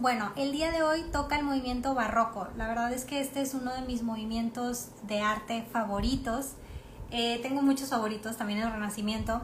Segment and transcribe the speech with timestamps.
[0.00, 2.48] bueno, el día de hoy toca el movimiento barroco.
[2.56, 6.52] La verdad es que este es uno de mis movimientos de arte favoritos.
[7.10, 9.42] Eh, tengo muchos favoritos, también el Renacimiento,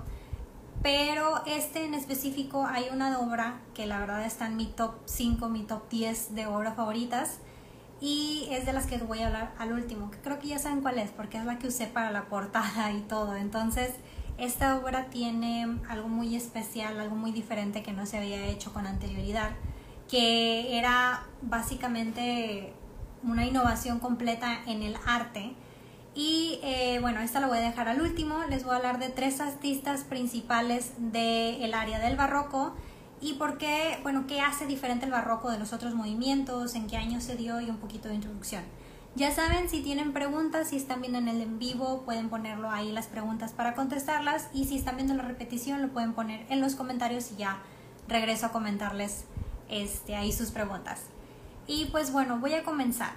[0.82, 5.48] pero este en específico hay una obra que la verdad está en mi top 5,
[5.48, 7.38] mi top 10 de obras favoritas
[8.00, 10.98] y es de las que voy a hablar al último, creo que ya saben cuál
[10.98, 13.34] es, porque es la que usé para la portada y todo.
[13.34, 13.92] Entonces,
[14.36, 18.86] esta obra tiene algo muy especial, algo muy diferente que no se había hecho con
[18.86, 19.52] anterioridad,
[20.14, 22.72] que era básicamente
[23.24, 25.56] una innovación completa en el arte.
[26.14, 28.44] Y eh, bueno, esta la voy a dejar al último.
[28.48, 32.76] Les voy a hablar de tres artistas principales del área del barroco
[33.20, 36.96] y por qué, bueno, qué hace diferente el barroco de los otros movimientos, en qué
[36.96, 38.62] año se dio y un poquito de introducción.
[39.16, 42.92] Ya saben, si tienen preguntas, si están viendo en el en vivo, pueden ponerlo ahí
[42.92, 46.76] las preguntas para contestarlas y si están viendo la repetición, lo pueden poner en los
[46.76, 47.58] comentarios y ya
[48.06, 49.24] regreso a comentarles
[49.68, 51.02] este, ahí sus preguntas.
[51.66, 53.12] Y pues bueno, voy a comenzar.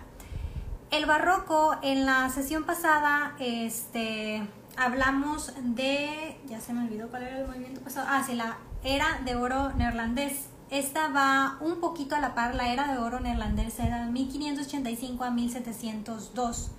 [0.90, 7.40] El barroco, en la sesión pasada, este, hablamos de, ya se me olvidó cuál era
[7.40, 10.48] el movimiento pasado, ah, sí, la era de oro neerlandés.
[10.70, 15.24] Esta va un poquito a la par, la era de oro neerlandés era de 1585
[15.24, 16.72] a 1702.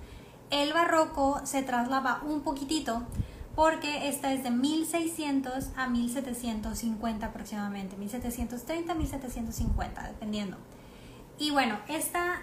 [0.51, 3.03] El barroco se traslaba un poquitito
[3.59, 10.55] porque esta es de 1600 a 1750 aproximadamente, 1730 a 1750, dependiendo.
[11.37, 12.39] Y bueno, esta,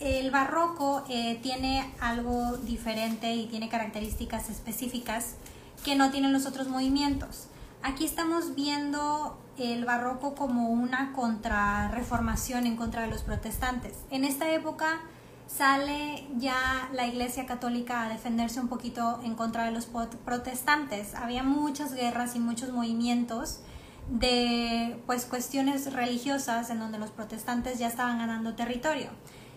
[0.00, 5.36] el barroco eh, tiene algo diferente y tiene características específicas
[5.82, 7.46] que no tienen los otros movimientos.
[7.82, 13.94] Aquí estamos viendo el barroco como una contrarreformación en contra de los protestantes.
[14.10, 15.00] En esta época
[15.56, 19.86] sale ya la Iglesia Católica a defenderse un poquito en contra de los
[20.24, 21.14] protestantes.
[21.14, 23.60] Había muchas guerras y muchos movimientos
[24.08, 29.10] de pues cuestiones religiosas en donde los protestantes ya estaban ganando territorio.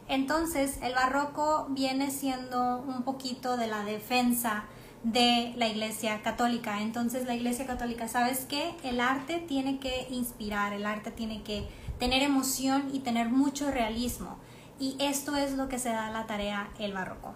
[0.10, 4.66] Entonces, el barroco viene siendo un poquito de la defensa
[5.04, 6.82] de la Iglesia Católica.
[6.82, 8.76] Entonces la Iglesia Católica, ¿sabes qué?
[8.84, 11.68] El arte tiene que inspirar, el arte tiene que
[12.00, 14.38] tener emoción y tener mucho realismo.
[14.84, 17.34] Y esto es lo que se da la tarea el barroco.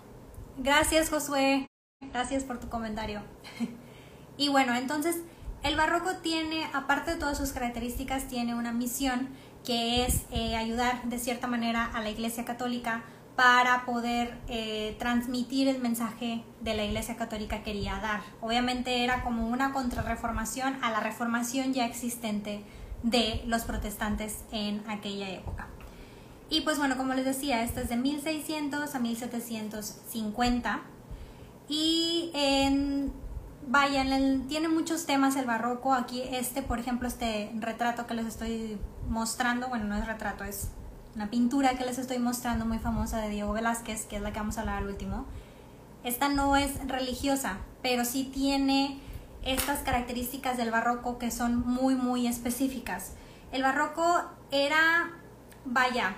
[0.58, 1.66] Gracias Josué,
[2.12, 3.22] gracias por tu comentario.
[4.38, 5.22] y bueno, entonces
[5.64, 9.30] el barroco tiene, aparte de todas sus características, tiene una misión
[9.64, 13.06] que es eh, ayudar de cierta manera a la Iglesia Católica
[13.38, 18.24] para poder eh, transmitir el mensaje de la Iglesia Católica quería dar.
[18.42, 22.66] Obviamente era como una contrarreformación a la reformación ya existente
[23.04, 25.70] de los protestantes en aquella época.
[26.50, 30.82] Y pues bueno, como les decía, esto es de 1600 a 1750
[31.68, 33.12] y en,
[33.68, 34.06] vaya,
[34.48, 35.94] tiene muchos temas el barroco.
[35.94, 38.78] Aquí este, por ejemplo, este retrato que les estoy
[39.10, 40.70] mostrando, bueno, no es retrato, es
[41.16, 44.40] una pintura que les estoy mostrando muy famosa de Diego Velázquez, que es la que
[44.40, 45.26] vamos a hablar al último.
[46.04, 49.02] Esta no es religiosa, pero sí tiene
[49.44, 53.14] estas características del barroco que son muy, muy específicas.
[53.52, 55.12] El barroco era,
[55.66, 56.16] vaya,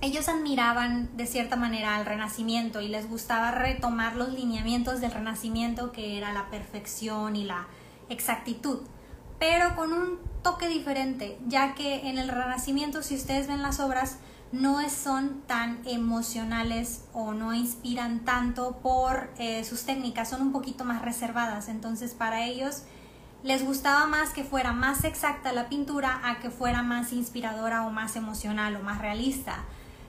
[0.00, 5.92] ellos admiraban de cierta manera al renacimiento y les gustaba retomar los lineamientos del renacimiento
[5.92, 7.66] que era la perfección y la
[8.08, 8.80] exactitud
[9.38, 14.16] pero con un toque diferente, ya que en el Renacimiento, si ustedes ven las obras,
[14.52, 20.84] no son tan emocionales o no inspiran tanto por eh, sus técnicas, son un poquito
[20.84, 21.68] más reservadas.
[21.68, 22.84] Entonces, para ellos
[23.42, 27.90] les gustaba más que fuera más exacta la pintura a que fuera más inspiradora o
[27.90, 29.64] más emocional o más realista.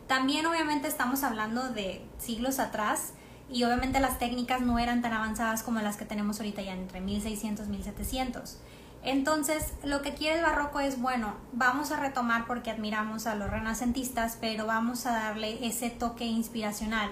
[0.08, 3.14] También obviamente estamos hablando de siglos atrás
[3.50, 7.02] y obviamente las técnicas no eran tan avanzadas como las que tenemos ahorita ya entre
[7.02, 8.58] 1600 y 1700.
[9.04, 13.52] Entonces, lo que quiere el barroco es, bueno, vamos a retomar porque admiramos a los
[13.52, 17.12] renacentistas, pero vamos a darle ese toque inspiracional.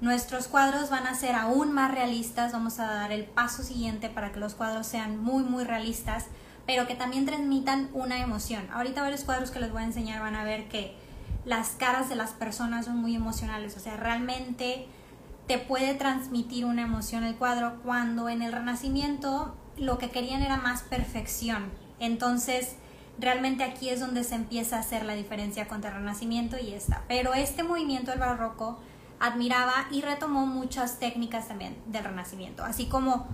[0.00, 4.32] Nuestros cuadros van a ser aún más realistas, vamos a dar el paso siguiente para
[4.32, 6.26] que los cuadros sean muy, muy realistas,
[6.66, 8.66] pero que también transmitan una emoción.
[8.72, 10.96] Ahorita varios cuadros que les voy a enseñar van a ver que
[11.44, 14.86] las caras de las personas son muy emocionales, o sea, realmente
[15.46, 20.56] te puede transmitir una emoción el cuadro cuando en el Renacimiento lo que querían era
[20.56, 21.70] más perfección.
[21.98, 22.76] Entonces,
[23.18, 27.02] realmente aquí es donde se empieza a hacer la diferencia contra el Renacimiento y esta.
[27.08, 28.78] Pero este movimiento del barroco
[29.20, 33.26] admiraba y retomó muchas técnicas también del Renacimiento, así como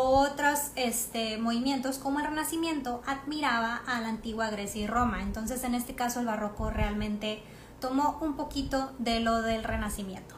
[0.00, 5.22] otros este, movimientos como el Renacimiento admiraba a la antigua Grecia y Roma.
[5.22, 7.42] Entonces, en este caso, el barroco realmente
[7.80, 10.34] tomó un poquito de lo del Renacimiento.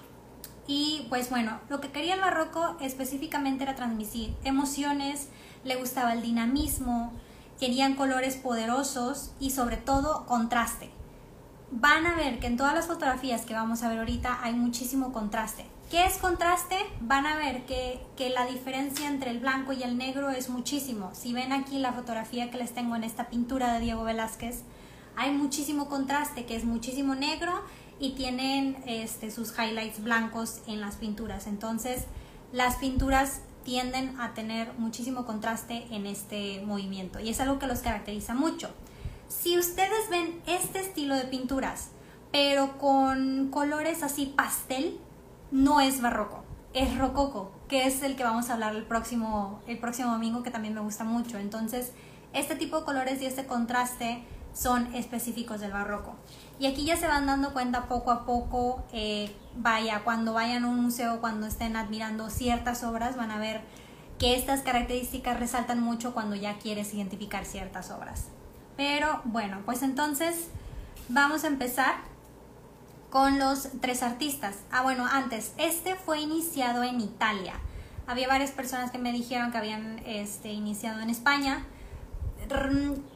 [0.67, 5.29] Y pues bueno, lo que quería el barroco específicamente era transmitir emociones,
[5.65, 7.13] le gustaba el dinamismo,
[7.59, 10.91] querían colores poderosos y sobre todo contraste.
[11.71, 15.13] van a ver que en todas las fotografías que vamos a ver ahorita hay muchísimo
[15.13, 15.67] contraste.
[15.91, 16.77] ¿Qué es contraste?
[17.01, 21.11] Van a ver que, que, la diferencia entre el blanco y el negro es muchísimo.
[21.15, 24.65] Si ven aquí la fotografía que les tengo en esta pintura de Diego Velázquez,
[25.17, 27.63] hay muchísimo contraste, que es muchísimo negro
[27.99, 31.47] y tienen este, sus highlights blancos en las pinturas.
[31.47, 32.05] Entonces,
[32.53, 37.81] las pinturas tienden a tener muchísimo contraste en este movimiento y es algo que los
[37.81, 38.69] caracteriza mucho.
[39.29, 41.89] Si ustedes ven este estilo de pinturas,
[42.31, 44.99] pero con colores así pastel,
[45.51, 49.79] no es barroco, es rococo, que es el que vamos a hablar el próximo, el
[49.79, 51.39] próximo domingo, que también me gusta mucho.
[51.39, 51.93] Entonces,
[52.33, 56.15] este tipo de colores y este contraste son específicos del barroco.
[56.59, 60.69] Y aquí ya se van dando cuenta poco a poco, eh, vaya, cuando vayan a
[60.69, 63.63] un museo, cuando estén admirando ciertas obras, van a ver
[64.19, 68.29] que estas características resaltan mucho cuando ya quieres identificar ciertas obras.
[68.77, 70.49] Pero bueno, pues entonces
[71.09, 71.97] vamos a empezar
[73.11, 74.57] con los tres artistas.
[74.71, 77.55] Ah, bueno, antes, este fue iniciado en Italia.
[78.07, 81.67] Había varias personas que me dijeron que habían este, iniciado en España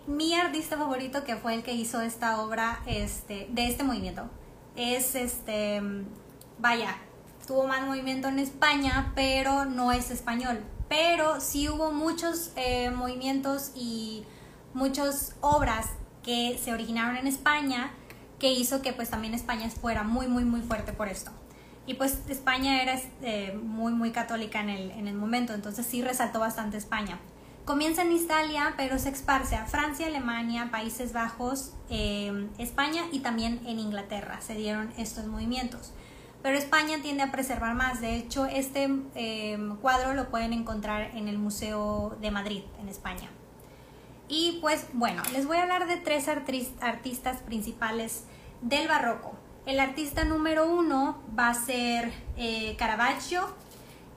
[0.07, 4.29] mi artista favorito que fue el que hizo esta obra este, de este movimiento
[4.77, 5.83] es este,
[6.59, 6.97] vaya,
[7.47, 10.61] tuvo más movimiento en España, pero no es español.
[10.89, 14.25] Pero sí hubo muchos eh, movimientos y
[14.75, 15.89] muchas obras
[16.23, 17.91] que se originaron en España
[18.43, 21.31] que hizo que pues también España fuera muy muy muy fuerte por esto.
[21.87, 26.03] Y pues España era este, muy muy católica en el, en el momento, entonces sí
[26.03, 27.21] resaltó bastante España.
[27.65, 33.61] Comienza en Italia, pero se esparce a Francia, Alemania, Países Bajos, em, España y también
[33.65, 35.93] en Inglaterra se dieron estos movimientos.
[36.43, 38.01] Pero España tiende a preservar más.
[38.01, 43.31] De hecho, este em, cuadro lo pueden encontrar en el Museo de Madrid, en España.
[44.29, 46.27] Y pues bueno, les voy a hablar de tres
[46.81, 48.25] artistas principales
[48.63, 49.35] del barroco.
[49.67, 53.55] El artista número uno va a ser eh, Caravaggio,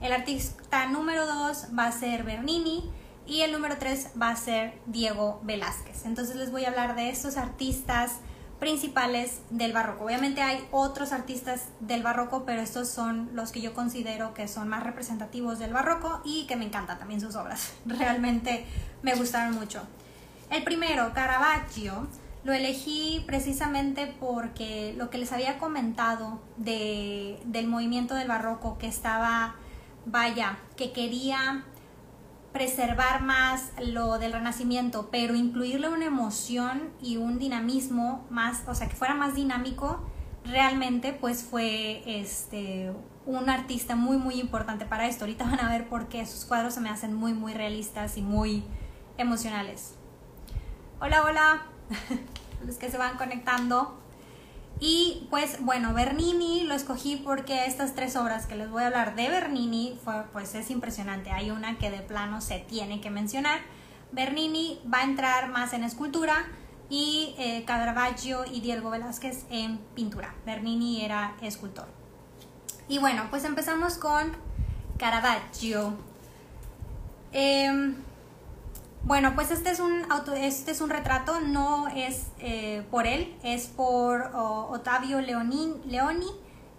[0.02, 2.92] el artista número dos va a ser Bernini,
[3.28, 6.06] y el número 3 va a ser Diego Velázquez.
[6.06, 8.18] Entonces les voy a hablar de estos artistas
[8.60, 10.06] principales del barroco.
[10.06, 14.68] Obviamente hay otros artistas del barroco, pero estos son los que yo considero que son
[14.70, 17.74] más representativos del barroco y que me encantan también sus obras.
[17.86, 18.66] Realmente
[19.02, 19.82] me gustaron mucho.
[20.50, 22.08] El primero, Caravaggio,
[22.46, 28.86] lo elegí precisamente porque lo que les había comentado de, del movimiento del barroco que
[28.86, 29.56] estaba,
[30.06, 31.66] vaya, que quería
[32.54, 38.88] preservar más lo del renacimiento, pero incluirle una emoción y un dinamismo más, o sea,
[38.88, 40.06] que fuera más dinámico,
[40.46, 42.94] realmente pues fue este
[43.26, 45.26] un artista muy muy importante para esto.
[45.26, 48.22] Ahorita van a ver por qué sus cuadros se me hacen muy muy realistas y
[48.22, 48.64] muy
[49.18, 49.96] emocionales.
[51.02, 51.75] Hola, hola.
[52.66, 54.00] Los que se van conectando.
[54.80, 59.16] Y pues bueno, Bernini lo escogí porque estas tres obras que les voy a hablar
[59.16, 61.32] de Bernini fue, pues es impresionante.
[61.32, 63.62] Hay una que de plano se tiene que mencionar.
[64.12, 66.46] Bernini va a entrar más en escultura
[66.90, 70.36] y eh, Caravaggio y Diego Velázquez en pintura.
[70.46, 71.88] Bernini era escultor.
[72.88, 74.34] Y bueno, pues empezamos con
[74.98, 75.96] Caravaggio.
[77.32, 77.96] Em,
[79.06, 83.36] bueno, pues este es un auto, este es un retrato, no es eh, por él,
[83.44, 85.76] es por Ottavio Leoni,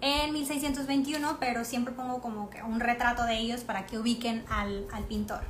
[0.00, 4.86] en 1621, pero siempre pongo como que un retrato de ellos para que ubiquen al,
[5.08, 5.40] pintor.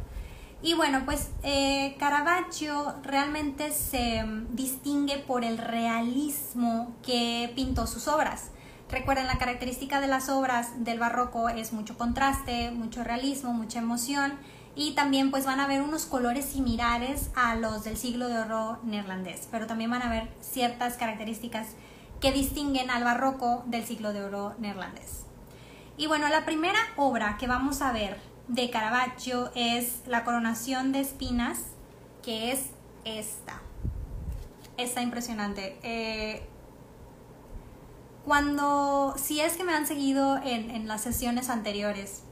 [0.63, 8.51] Y bueno, pues eh, Caravaggio realmente se distingue por el realismo que pintó sus obras.
[8.91, 14.35] Recuerden, la característica de las obras del barroco es mucho contraste, mucho realismo, mucha emoción
[14.77, 18.79] y también pues van a ver unos colores similares a los del siglo de oro
[18.85, 21.69] neerlandés, pero también van a ver ciertas características
[22.21, 25.25] que distinguen al barroco del siglo de oro neerlandés.
[25.97, 28.19] Y bueno, la primera obra que vamos a ver
[28.49, 31.61] de Caravaggio es La coronación de espinas,
[32.23, 32.67] que es
[33.05, 33.63] esta.
[34.77, 35.79] Está impresionante.
[35.83, 36.47] Eh,
[38.27, 42.26] cuando, si es que me han seguido en, en las sesiones anteriores,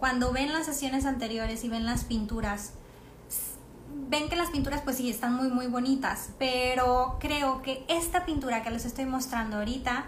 [0.00, 2.72] cuando ven las sesiones anteriores y ven las pinturas,
[4.08, 8.62] ven que las pinturas pues sí están muy muy bonitas, pero creo que esta pintura
[8.62, 10.06] que les estoy mostrando ahorita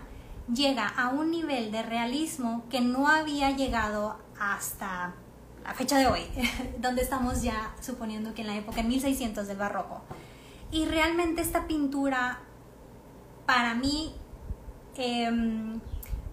[0.52, 5.14] llega a un nivel de realismo que no había llegado hasta
[5.62, 6.22] la fecha de hoy,
[6.78, 10.00] donde estamos ya suponiendo que en la época en 1600 del barroco.
[10.70, 12.40] Y realmente esta pintura
[13.44, 14.14] para mí
[14.96, 15.30] eh,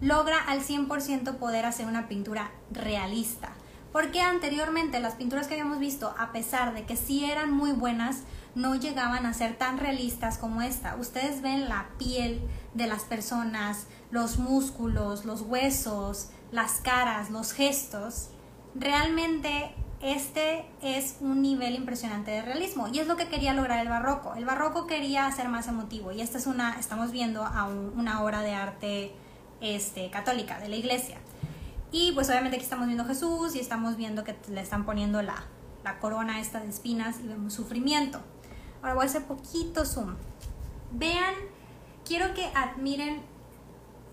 [0.02, 3.50] logra al 100% poder hacer una pintura realista.
[3.92, 8.24] Porque anteriormente las pinturas que habíamos visto, a pesar de que sí eran muy buenas,
[8.54, 10.96] no llegaban a ser tan realistas como esta.
[10.98, 12.42] Ustedes ven la piel
[12.74, 18.30] de las personas, los músculos, los huesos, las caras, los gestos.
[18.76, 23.90] Realmente este es un nivel impresionante de realismo y es lo que quería lograr el
[23.90, 24.36] barroco.
[24.36, 28.42] El barroco quería hacer más emotivo y esta es una, estamos viendo a una obra
[28.42, 29.16] de arte
[29.62, 31.18] este, católica de la iglesia.
[31.92, 35.44] Y pues obviamente aquí estamos viendo Jesús y estamos viendo que le están poniendo la,
[35.84, 38.22] la corona esta de espinas y vemos sufrimiento.
[38.82, 40.16] Ahora voy a hacer poquito zoom.
[40.92, 41.34] Vean,
[42.06, 43.22] quiero que admiren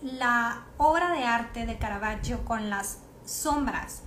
[0.01, 4.03] la obra de arte de Caravaggio con las sombras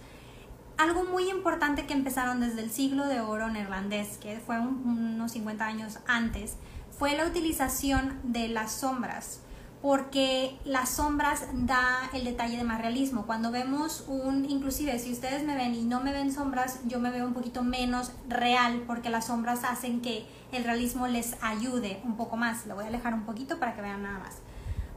[0.80, 5.62] algo muy importante que empezaron desde el siglo de oro neerlandés, que fue unos 50
[5.66, 6.56] años antes,
[6.98, 9.40] fue la utilización de las sombras,
[9.82, 13.24] porque las sombras da el detalle de más realismo.
[13.26, 17.10] Cuando vemos un, inclusive si ustedes me ven y no me ven sombras, yo me
[17.10, 22.16] veo un poquito menos real, porque las sombras hacen que el realismo les ayude un
[22.16, 22.66] poco más.
[22.66, 24.38] Lo voy a alejar un poquito para que vean nada más.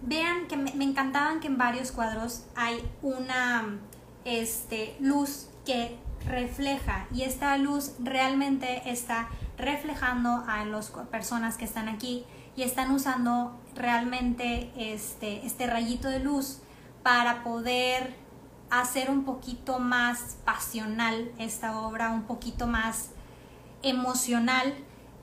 [0.01, 3.79] Vean que me, encantaban que en varios cuadros hay una
[4.25, 5.97] este, luz que
[6.27, 12.25] refleja y esta luz realmente está reflejando a las personas que están aquí
[12.55, 16.59] y están usando realmente este, este rayito de luz
[17.01, 18.15] para poder
[18.69, 23.09] hacer un poquito más pasional esta obra, un poquito más
[23.81, 24.73] emocional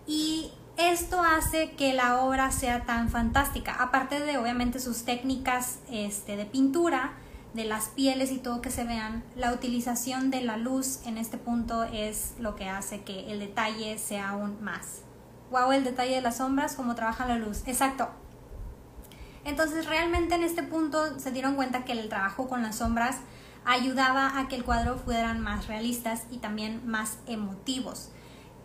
[0.06, 6.36] y esto hace que la obra sea tan fantástica, aparte de obviamente sus técnicas este,
[6.36, 7.14] de pintura,
[7.54, 11.36] de las pieles y todo que se vean, la utilización de la luz en este
[11.36, 15.02] punto es lo que hace que el detalle sea aún más.
[15.50, 17.62] Wow, el detalle de las sombras, cómo trabaja la luz.
[17.66, 18.08] Exacto.
[19.44, 23.16] Entonces realmente en este punto se dieron cuenta que el trabajo con las sombras
[23.64, 28.10] ayudaba a que el cuadro fueran más realistas y también más emotivos.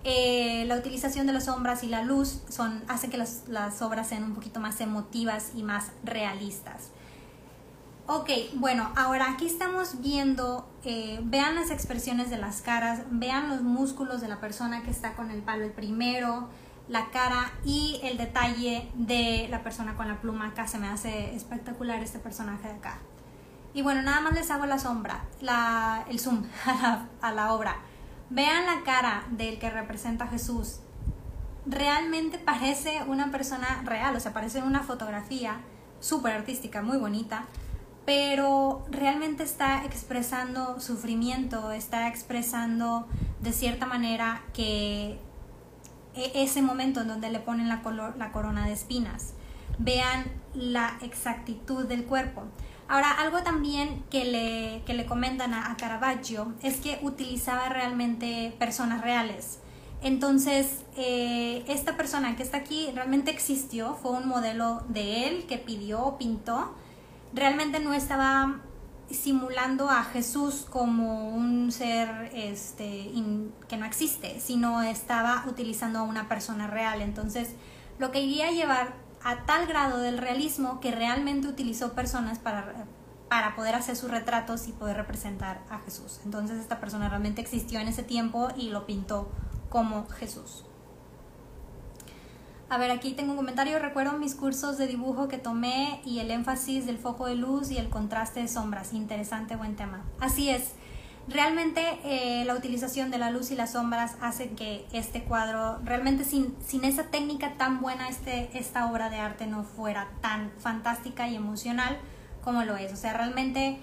[0.03, 4.07] Eh, la utilización de las sombras y la luz son, hace que las, las obras
[4.07, 6.91] sean un poquito más emotivas y más realistas.
[8.07, 13.63] Ok, bueno, ahora aquí estamos viendo, eh, vean las expresiones de las caras, vean los
[13.63, 16.47] músculos de la persona que está con el palo el primero,
[16.87, 20.67] la cara y el detalle de la persona con la pluma acá.
[20.67, 22.99] Se me hace espectacular este personaje de acá.
[23.73, 27.53] Y bueno, nada más les hago la sombra, la, el zoom a la, a la
[27.53, 27.77] obra.
[28.29, 30.79] Vean la cara del que representa a Jesús.
[31.65, 35.61] Realmente parece una persona real, o sea, parece una fotografía
[35.99, 37.45] súper artística, muy bonita
[38.05, 43.07] pero realmente está expresando sufrimiento, está expresando
[43.41, 45.19] de cierta manera que
[46.15, 47.81] ese momento en donde le ponen la,
[48.17, 49.33] la corona de espinas.
[49.77, 52.43] Vean la exactitud del cuerpo.
[52.87, 59.01] Ahora, algo también que le, que le comentan a, Caravaggio es que utilizaba realmente personas
[59.01, 59.59] reales.
[60.03, 65.57] Entonces, eh, esta persona que está aquí realmente existió, fue un modelo de él que
[65.57, 66.75] pidió, pintó,
[67.33, 68.61] realmente no estaba
[69.11, 73.11] simulando a Jesús como un ser este,
[73.67, 77.01] que no existe, sino estaba utilizando a una persona real.
[77.01, 77.55] Entonces,
[77.99, 78.93] lo que iría a llevar
[79.23, 82.85] a tal grado del realismo que realmente utilizó personas para,
[83.29, 86.19] para poder hacer sus retratos y poder representar a Jesús.
[86.25, 89.29] Entonces, esta persona realmente existió en ese tiempo y lo pintó
[89.69, 90.65] como Jesús.
[92.67, 93.77] A ver, aquí tengo un comentario.
[93.77, 97.77] Recuerdo mis cursos de dibujo que tomé y el énfasis del foco de luz y
[97.77, 98.93] el contraste de sombras.
[98.93, 100.03] Interesante, buen tema.
[100.19, 100.73] Así es.
[101.27, 106.23] Realmente eh, la utilización de la luz y las sombras hace que este cuadro, realmente
[106.23, 111.27] sin, sin esa técnica tan buena, este, esta obra de arte no fuera tan fantástica
[111.27, 111.97] y emocional
[112.43, 112.93] como lo es.
[112.93, 113.79] O sea, realmente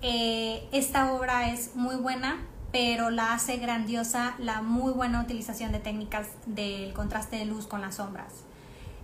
[0.00, 2.38] eh, esta obra es muy buena,
[2.72, 7.82] pero la hace grandiosa la muy buena utilización de técnicas del contraste de luz con
[7.82, 8.32] las sombras.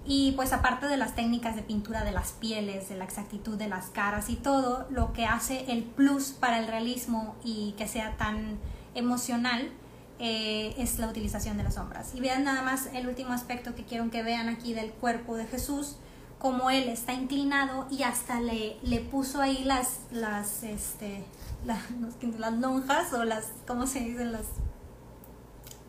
[0.06, 3.68] Y pues aparte de las técnicas de pintura de las pieles, de la exactitud de
[3.68, 8.16] las caras y todo, lo que hace el plus para el realismo y que sea
[8.16, 8.58] tan
[8.94, 9.70] emocional
[10.18, 12.14] eh, es la utilización de las sombras.
[12.14, 15.46] Y vean nada más el último aspecto que quiero que vean aquí del cuerpo de
[15.46, 15.96] Jesús,
[16.38, 21.24] como él está inclinado y hasta le, le puso ahí las, las, este,
[21.64, 24.32] las lonjas o las, ¿cómo se dicen?
[24.32, 24.46] Las,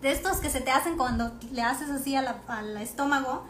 [0.02, 3.44] de estos que se te hacen cuando le haces así al estómago,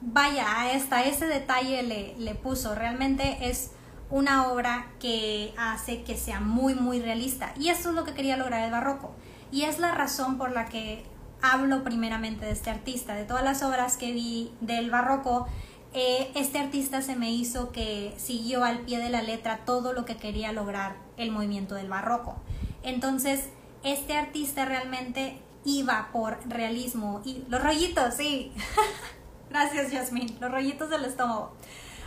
[0.00, 2.74] vaya, hasta ese detalle le, le puso.
[2.74, 3.70] Realmente es
[4.10, 7.52] una obra que hace que sea muy, muy realista.
[7.58, 9.12] Y eso es lo que quería lograr el barroco.
[9.50, 11.04] Y es la razón por la que
[11.42, 13.14] hablo primeramente de este artista.
[13.14, 15.46] De todas las obras que vi del barroco,
[15.94, 20.04] eh, este artista se me hizo que siguió al pie de la letra todo lo
[20.04, 22.36] que quería lograr el movimiento del barroco.
[22.82, 23.48] Entonces,
[23.84, 28.52] este artista realmente iba por realismo y los rollitos, sí.
[29.50, 30.36] Gracias, Jasmine.
[30.40, 31.54] Los rollitos del estómago.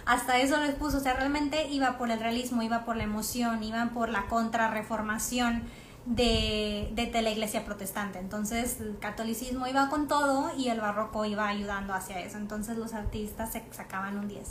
[0.06, 3.64] Hasta eso les puso, o sea, realmente iba por el realismo, iba por la emoción,
[3.64, 5.64] iba por la contrarreformación
[6.08, 8.20] de, de, la iglesia protestante.
[8.20, 12.38] Entonces el catolicismo iba con todo y el barroco iba ayudando hacia eso.
[12.38, 14.48] Entonces los artistas se sacaban un 10.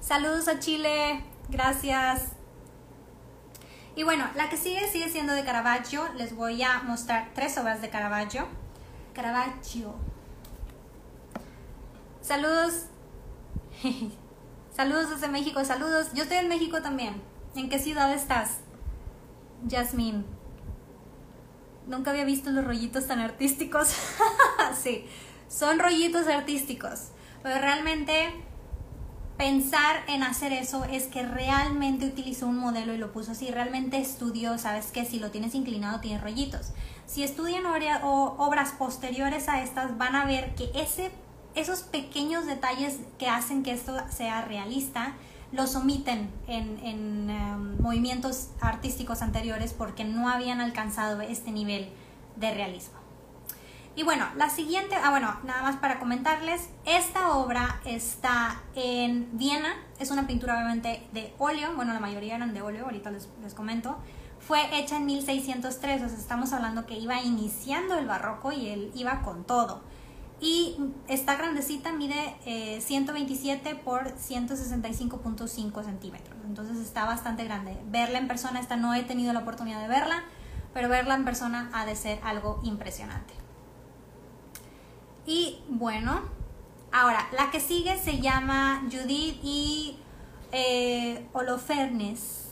[0.00, 2.32] Saludos a Chile, gracias.
[3.94, 6.02] Y bueno, la que sigue sigue siendo de Caravaggio.
[6.16, 8.48] Les voy a mostrar tres obras de Caravaggio.
[9.14, 9.94] Caravaggio.
[12.20, 12.86] Saludos.
[14.74, 16.12] Saludos desde México, saludos.
[16.14, 17.20] Yo estoy en México también.
[17.54, 18.58] ¿En qué ciudad estás?
[19.68, 20.24] Jasmine.
[21.90, 23.88] Nunca había visto los rollitos tan artísticos.
[24.80, 25.06] sí,
[25.48, 27.08] son rollitos artísticos.
[27.42, 28.32] Pero realmente
[29.36, 33.50] pensar en hacer eso es que realmente utilizó un modelo y lo puso así.
[33.50, 36.70] Realmente estudió, sabes que si lo tienes inclinado tiene rollitos.
[37.06, 41.10] Si estudian obras posteriores a estas van a ver que ese,
[41.56, 45.14] esos pequeños detalles que hacen que esto sea realista
[45.52, 51.90] los omiten en, em, movimientos artísticos anteriores porque no habían alcanzado este nivel
[52.36, 52.98] de realismo.
[53.96, 59.74] Y bueno, la siguiente, ah bueno, nada más para comentarles, esta obra está en Viena,
[59.98, 63.52] es una pintura obviamente de óleo, bueno, la mayoría eran de óleo, ahorita les, les
[63.52, 63.98] comento,
[64.38, 68.92] fue hecha en 1603, o sea, estamos hablando que iba iniciando el barroco y él
[68.94, 69.82] iba con todo
[70.40, 76.36] y esta grandecita mide 127 eh, por 165.5 centímetros.
[76.46, 77.76] Entonces está bastante grande.
[77.90, 80.24] Verla en persona, esta no he tenido la oportunidad de verla,
[80.72, 83.34] pero verla en persona ha de ser algo impresionante.
[85.26, 86.22] Y bueno,
[86.90, 89.98] ahora la que sigue se llama Judith y
[90.52, 92.46] eh, Holofernes.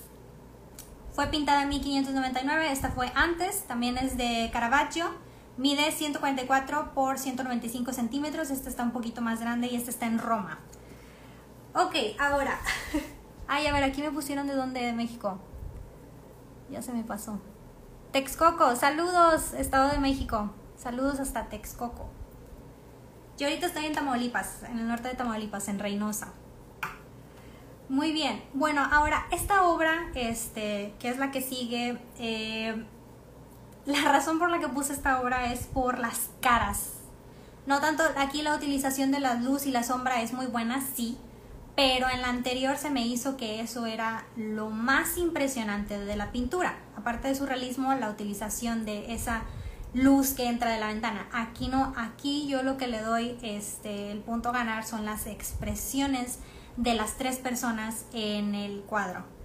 [1.15, 5.11] Fue pintada en 1599, esta fue antes, también es de Caravaggio
[5.59, 8.51] Mide 144 por 195 centímetros.
[8.51, 10.61] Este está un poquito más grande y este está en Roma.
[11.75, 12.59] Ok, ahora.
[13.49, 15.41] Ay, a ver, aquí me pusieron de dónde, de México.
[16.71, 17.41] Ya se me pasó.
[18.13, 20.53] Texcoco, saludos, Estado de México.
[20.77, 22.09] Saludos hasta Texcoco.
[23.37, 26.29] Yo ahorita estoy en Tamaulipas, en el norte de Tamaulipas, en Reynosa.
[27.89, 28.45] Muy bien.
[28.55, 32.85] Bueno, ahora, esta obra, este, que es la que sigue, eh,
[33.89, 36.91] la razón por la que puse esta obra es por las caras.
[37.67, 41.17] No tanto aquí la utilización de la luz y la sombra es muy buena, sí,
[41.75, 46.33] pero en la anterior se me hizo que eso era lo más impresionante de la
[46.33, 46.77] pintura.
[46.97, 49.45] Aparte de su realismo, la utilización de esa
[49.95, 51.27] luz que entra de la ventana.
[51.33, 55.27] Aquí no, aquí yo lo que le doy este el punto a ganar son las
[55.27, 56.41] expresiones
[56.77, 59.38] de las tres personas en el cuadro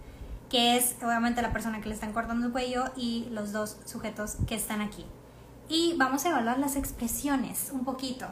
[0.53, 4.37] que es obviamente la persona que le están cortando el cuello y los dos sujetos
[4.45, 5.03] que están aquí.
[5.67, 8.27] Y vamos a evaluar las expresiones un poquito.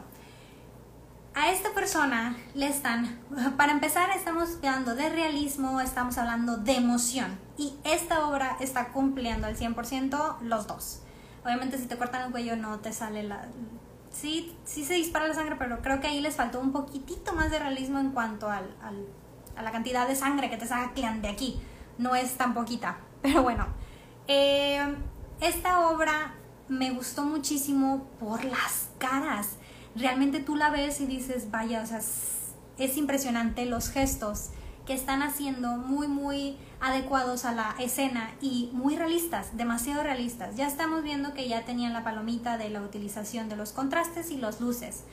[1.34, 3.18] A esta persona le están,
[3.56, 9.48] para empezar estamos hablando de realismo, estamos hablando de emoción y esta obra está cumpliendo
[9.48, 11.02] al 100% los dos.
[11.44, 13.48] Obviamente si te cortan el cuello no te sale la...
[14.12, 17.50] Sí, sí se dispara la sangre, pero creo que ahí les faltó un poquitito más
[17.50, 18.76] de realismo en cuanto al,
[19.56, 21.60] a la cantidad de sangre que te sacan de aquí
[21.98, 23.66] no es tan poquita, pero bueno.
[24.28, 24.80] Eh,
[25.40, 26.34] esta obra
[26.68, 29.56] me gustó muchísimo por las caras.
[29.96, 32.00] Realmente tú la ves y dices, vaya, o sea,
[32.78, 34.50] es impresionante los gestos
[34.86, 40.56] que están haciendo muy, muy adecuados a la escena y muy realistas, demasiado realistas.
[40.56, 44.38] Ya estamos viendo que ya tenían la palomita de la utilización de los contrastes y
[44.38, 45.04] las luces,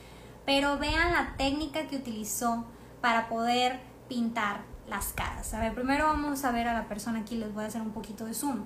[0.44, 2.64] pero vean la técnica que utilizó
[3.00, 5.54] para poder pintar las caras.
[5.54, 7.92] A ver, primero vamos a ver a la persona aquí, les voy a hacer un
[7.92, 8.64] poquito de zoom.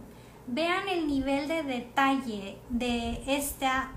[0.48, 3.90] Vean el nivel de detalle de esta,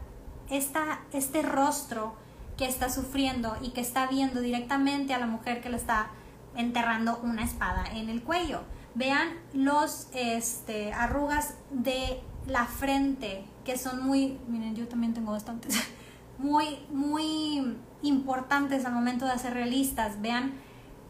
[0.50, 2.16] esta, este rostro
[2.58, 6.10] que está sufriendo y que está viendo directamente a la mujer que le está
[6.56, 8.62] enterrando una espada en el cuello.
[8.96, 15.78] Vean los este, arrugas de la frente que son muy, miren, yo también tengo bastantes,
[16.38, 20.22] muy, muy importantes al momento de hacer realistas.
[20.22, 20.54] Vean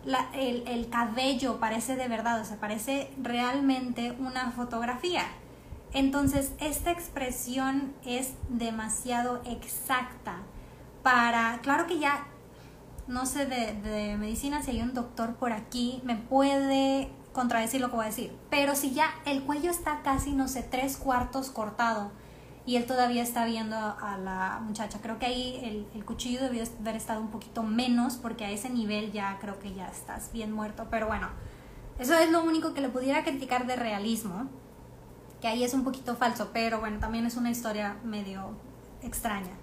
[0.06, 5.24] el, cabello parece de verdad, o sea, parece realmente una fotografía.
[5.94, 10.40] Entonces, esta expresión es demasiado exacta
[11.04, 12.28] para, claro que ya,
[13.08, 17.90] no sé de, de, medicina, si hay un doctor por aquí, me puede contradecir lo
[17.90, 21.50] que voy a decir, pero si ya el cuello está casi, no sé, tres cuartos
[21.50, 22.12] cortado,
[22.68, 25.00] y él todavía está viendo a la muchacha.
[25.02, 29.14] Creo que ahí el, cuchillo debió haber estado un poquito menos porque a ese nivel
[29.14, 30.88] ya creo que ya estás bien muerto.
[30.92, 31.30] Pero bueno,
[31.98, 34.50] eso es lo único que le pudiera criticar de realismo.
[35.40, 38.50] que ahí es un poquito falso, pero bueno, también es una historia medio
[39.02, 39.54] extraña.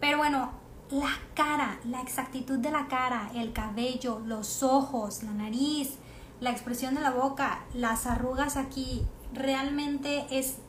[0.00, 0.52] Pero bueno,
[0.90, 5.98] la cara, la exactitud de la cara, el cabello, los ojos, la nariz,
[6.40, 10.60] la expresión de la boca, las arrugas aquí, realmente es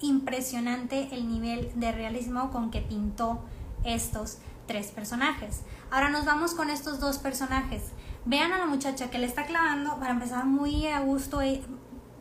[0.00, 3.40] impresionante el nivel de realismo con que pintó
[3.84, 5.62] estos tres personajes.
[5.90, 7.82] Ahora nos vamos con estos dos personajes.
[8.24, 11.62] Vean a la muchacha que le está clavando, para empezar muy a gusto, eh,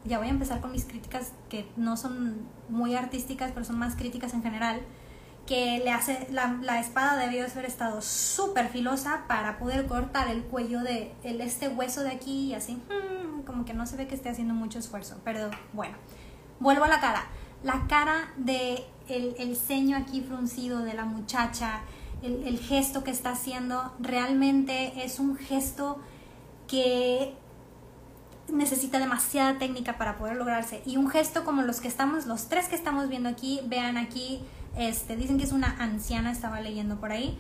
[0.06, 3.96] ya voy a empezar con mis críticas que no son muy artísticas, pero son más
[3.96, 4.82] críticas en general,
[5.46, 10.82] que le hace, la, espada debió haber estado súper filosa para poder cortar el cuello
[10.82, 14.16] de el, este hueso de aquí y así, hmm, como que no se ve que
[14.16, 15.98] esté haciendo mucho esfuerzo, pero bueno,
[16.60, 17.28] vuelvo a la cara.
[17.64, 21.82] La cara de el, el ceño aquí fruncido de la muchacha,
[22.22, 26.00] el, el gesto que está haciendo, realmente es un gesto
[26.68, 27.34] que
[28.52, 30.82] necesita demasiada técnica para poder lograrse.
[30.86, 34.42] Y un gesto como los que estamos, los tres que estamos viendo aquí, vean aquí,
[34.78, 37.38] este, dicen que es una anciana, estaba leyendo por ahí.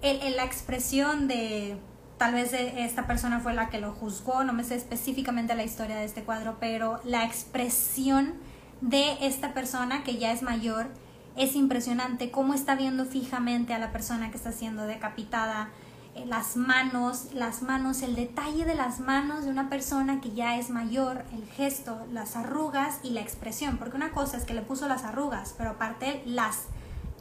[0.00, 1.76] El, la expresión de,
[2.18, 5.96] tal vez esta persona fue la que lo juzgó, no me sé específicamente la historia
[5.96, 8.34] de este cuadro, pero la expresión
[8.82, 10.88] de esta persona que ya es mayor
[11.36, 15.70] es impresionante, cómo está viendo fijamente a la persona que está siendo decapitada
[16.14, 20.58] eh, las manos, las manos, el detalle de las manos de una persona que ya
[20.58, 24.60] es mayor, el gesto, las arrugas y la expresión, porque una cosa es que le
[24.60, 26.64] puso las arrugas, pero aparte las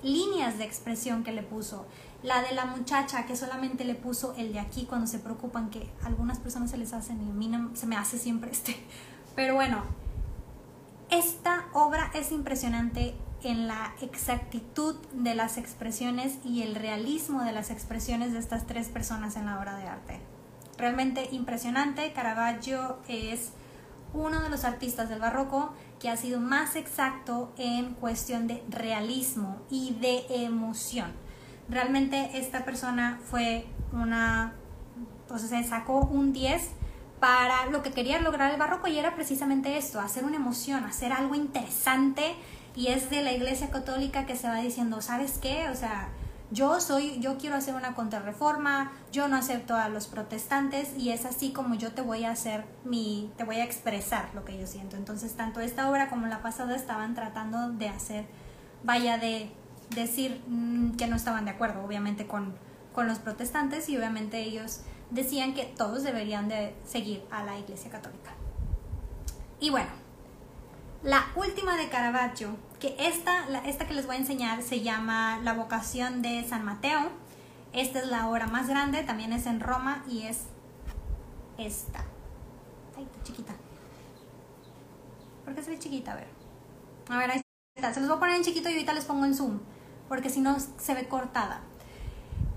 [0.04, 1.86] líneas de expresión que le puso,
[2.24, 5.90] la de la muchacha que solamente le puso el de aquí cuando se preocupan que
[6.04, 8.76] algunas personas se les hacen y a mí se me hace siempre este,
[9.36, 9.84] pero bueno,
[11.12, 17.70] esta obra es impresionante en la exactitud de las expresiones y el realismo de las
[17.70, 20.20] expresiones de estas tres personas en la obra de arte.
[20.78, 23.52] Realmente impresionante, Caravaggio es
[24.14, 29.62] uno de los artistas del barroco que ha sido más exacto en cuestión de realismo
[29.70, 31.12] y de emoción.
[31.68, 34.54] Realmente esta persona fue una,
[35.28, 36.70] pues se sacó un 10
[37.22, 41.14] para lo que quería lograr el barroco y era precisamente esto, hacer una emoción, hacer
[41.14, 42.36] algo interesante
[42.76, 45.70] y es de la Iglesia Católica que se va diciendo, ¿sabes qué?
[45.70, 46.10] O sea,
[46.50, 51.26] yo soy, yo quiero hacer una contrarreforma, yo no acepto a los protestantes y es
[51.26, 54.66] así como yo te voy a hacer mi, te voy a expresar lo que yo
[54.66, 54.98] siento.
[54.98, 58.26] Entonces, tanto esta obra como la pasada estaban tratando de hacer,
[58.84, 59.52] vaya de
[59.92, 62.56] decir mm, que no estaban de acuerdo, obviamente, con,
[62.94, 64.82] con los protestantes y obviamente ellos
[65.12, 68.32] decían que todos deberían de seguir a la Iglesia Católica.
[69.60, 69.90] Y bueno,
[71.04, 75.54] la última de Caravaggio, que esta, esta que les voy a enseñar se llama La
[75.54, 77.10] vocación de San Mateo.
[77.74, 80.40] Esta es la obra más grande, también es en Roma y es
[81.58, 82.06] esta.
[82.98, 83.54] Ay, está chiquita.
[85.46, 86.14] ¿Por qué se ve chiquita?
[86.14, 86.28] A ver.
[87.10, 87.42] A ver, ahí
[87.76, 87.94] está.
[87.94, 89.60] Se los voy a poner en chiquito y ahorita les pongo en zoom,
[90.08, 91.62] porque si no se ve cortada.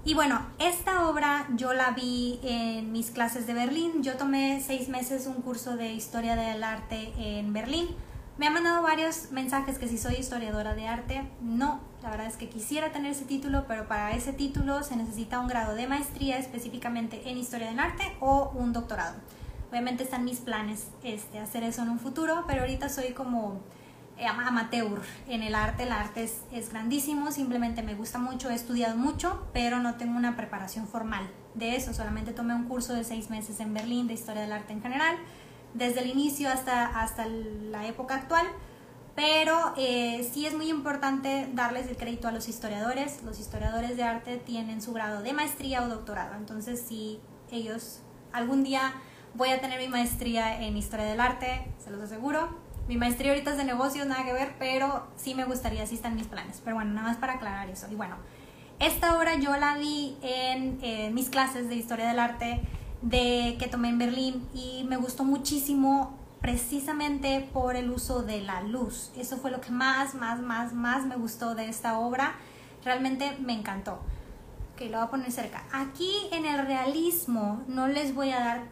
[0.04, 4.02] Y bueno, esta obra yo la vi en mis clases de Berlín.
[4.02, 7.88] Yo tomé seis meses un curso de historia del arte en Berlín
[8.36, 12.36] me han mandado varios mensajes que si soy historiadora de arte, no, la verdad es
[12.36, 16.38] que quisiera tener ese título, pero para ese título se necesita un grado de maestría
[16.38, 19.14] específicamente en historia del arte o un doctorado.
[19.70, 23.60] Obviamente están mis planes este, hacer eso en un futuro, pero ahorita soy como
[24.22, 25.84] amateur en el arte.
[25.84, 30.36] El arte es, grandísimo, simplemente me gusta mucho, he estudiado mucho, pero no tengo una
[30.36, 31.92] preparación formal de eso.
[31.94, 35.16] Solamente tomé un curso de seis meses en Berlín de historia del arte en general
[35.74, 38.46] desde el inicio hasta, hasta la época actual,
[39.14, 43.22] pero eh, sí es muy importante darles el crédito a los historiadores.
[43.24, 48.00] Los historiadores de arte tienen su grado de maestría o doctorado, entonces si ellos
[48.32, 48.94] algún día
[49.34, 52.63] voy a tener mi maestría en historia del arte, se los aseguro.
[52.88, 56.16] Mi maestría ahorita es de negocios, nada que ver, pero sí me gustaría, así están
[56.16, 56.60] mis planes.
[56.62, 57.86] Pero bueno, nada más para aclarar eso.
[57.90, 58.16] Y bueno,
[58.78, 62.60] esta obra yo la vi en eh, mis clases de historia del arte
[63.00, 68.60] de, que tomé en Berlín y me gustó muchísimo precisamente por el uso de la
[68.60, 69.10] luz.
[69.16, 72.34] Eso fue lo que más, más, más, más me gustó de esta obra.
[72.84, 74.00] Realmente me encantó.
[74.74, 75.64] Ok, lo voy a poner cerca.
[75.72, 78.62] Aquí en el realismo no les voy a dar...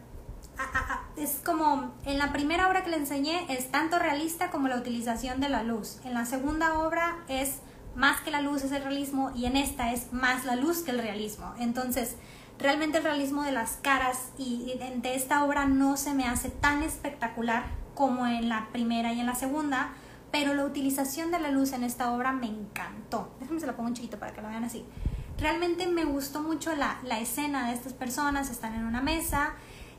[1.17, 5.39] es como en la primera obra que le enseñé es tanto realista como la utilización
[5.39, 5.99] de la luz.
[6.03, 7.59] En la segunda obra es
[7.95, 10.91] más que la luz es el realismo y en esta es más la luz que
[10.91, 11.53] el realismo.
[11.59, 12.15] Entonces,
[12.59, 16.83] Realmente el realismo de las caras y de esta obra no se me hace tan
[16.83, 19.89] espectacular como en la primera y en la segunda,
[20.31, 23.35] pero la utilización de la luz en esta obra me encantó.
[23.39, 24.85] Déjame se la pongo un chiquito para que lo vean así.
[25.39, 29.55] Realmente me gustó mucho la, la escena de estas personas, están en una mesa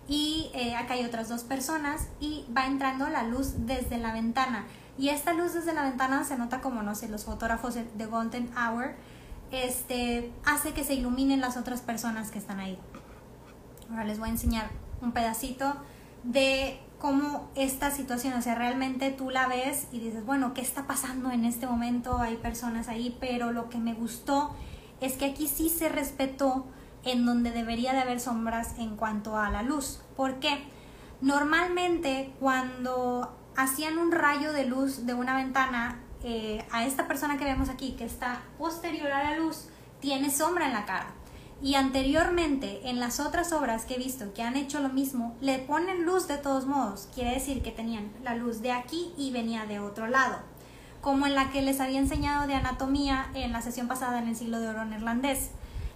[0.09, 4.67] y eh, acá hay otras dos personas y va entrando la luz desde la ventana.
[4.99, 8.51] Y esta luz desde la ventana se nota como, no sé, los fotógrafos de Golden
[8.57, 8.95] Hour,
[9.51, 12.79] este, hace que se iluminen las otras personas que están ahí.
[13.91, 15.75] Ahora les voy a enseñar un pedacito
[16.23, 20.87] de cómo esta situación, o sea, realmente tú la ves y dices, bueno, ¿qué está
[20.87, 22.19] pasando en este momento?
[22.19, 24.55] Hay personas ahí, pero lo que me gustó
[25.01, 26.67] es que aquí sí se respetó
[27.05, 30.01] en donde debería de haber sombras en cuanto a la luz.
[30.17, 30.65] ¿Por qué?
[31.21, 37.45] Normalmente cuando hacían un rayo de luz de una ventana, eh, a esta persona que
[37.45, 39.69] vemos aquí, que está posterior a la luz,
[40.01, 41.13] tiene sombra en la cara.
[41.63, 45.59] Y anteriormente, en las otras obras que he visto que han hecho lo mismo, le
[45.59, 47.09] ponen luz de todos modos.
[47.15, 50.37] Quiere decir que tenían la luz de aquí y venía de otro lado.
[51.01, 54.37] Como en la que les había enseñado de anatomía en la sesión pasada en el
[54.37, 55.51] siglo de oro neerlandés.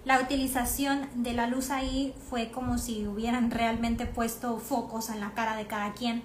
[0.08, 5.32] La utilización de la luz ahí fue como si hubieran realmente puesto focos en la
[5.32, 6.22] cara de cada quien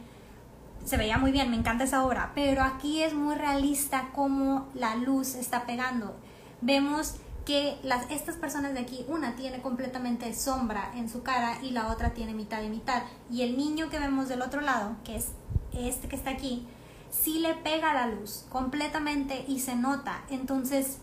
[0.86, 4.96] se veía muy bien, me encanta esa obra, pero aquí es muy realista cómo la
[4.96, 6.16] luz está pegando.
[6.62, 7.16] Vemos
[7.46, 11.90] que las, estas personas de aquí, una tiene completamente sombra en su cara y la
[11.92, 13.04] otra tiene mitad y mitad.
[13.30, 15.28] Y el niño que vemos del otro lado, que es
[15.74, 16.66] este que está aquí,
[17.12, 20.24] sí le pega la luz completamente y se nota.
[20.30, 21.00] Entonces,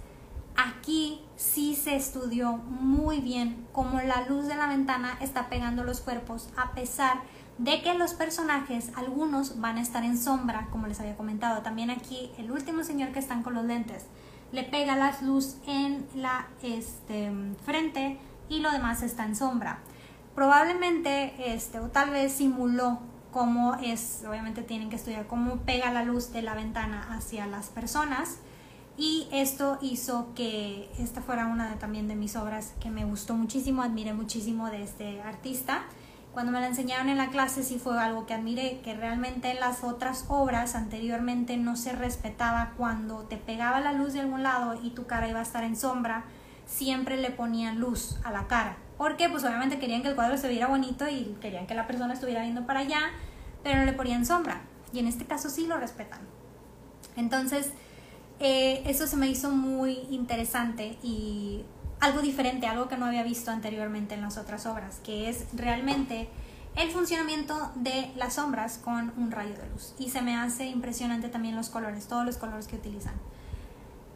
[0.61, 6.01] aquí sí se estudió muy bien cómo la luz de la ventana está pegando los
[6.01, 7.23] cuerpos a pesar
[7.59, 11.61] de que los personajes, algunos van a estar en sombra, como les había comentado.
[11.63, 14.07] También aquí el último señor que están con los lentes
[14.53, 17.31] le pega la luz en la este,
[17.65, 18.19] frente
[18.49, 19.79] y lo demás está en sombra.
[20.35, 22.99] Probablemente, este, o tal vez simuló
[23.31, 27.69] cómo es, obviamente tienen que estudiar cómo pega la luz de la ventana hacia las
[27.69, 28.39] personas
[28.97, 33.35] y esto hizo que esta fuera una de, también de mis obras que me gustó
[33.35, 35.85] muchísimo, admiré muchísimo de este artista
[36.33, 39.59] cuando me la enseñaron en la clase sí fue algo que admiré, que realmente en
[39.59, 44.79] las otras obras anteriormente no se respetaba cuando te pegaba la luz de algún lado
[44.81, 46.25] y tu cara iba a estar en sombra,
[46.67, 48.77] siempre le ponían luz a la cara.
[48.97, 52.15] Porque pues obviamente querían que el cuadro se viera bonito y querían que la persona
[52.15, 53.11] estuviera viendo para allá,
[53.65, 54.61] pero no le ponían sombra.
[54.93, 56.21] Y en este caso sí lo respetan.
[57.17, 57.73] Entonces,
[58.41, 61.63] eh, eso se me hizo muy interesante y
[62.01, 66.29] algo diferente, algo que no había visto anteriormente en las otras obras, que es realmente
[66.75, 69.95] el funcionamiento de las sombras con un rayo de luz.
[69.99, 73.15] Y se me hace impresionante también los colores, todos los colores que utilizan.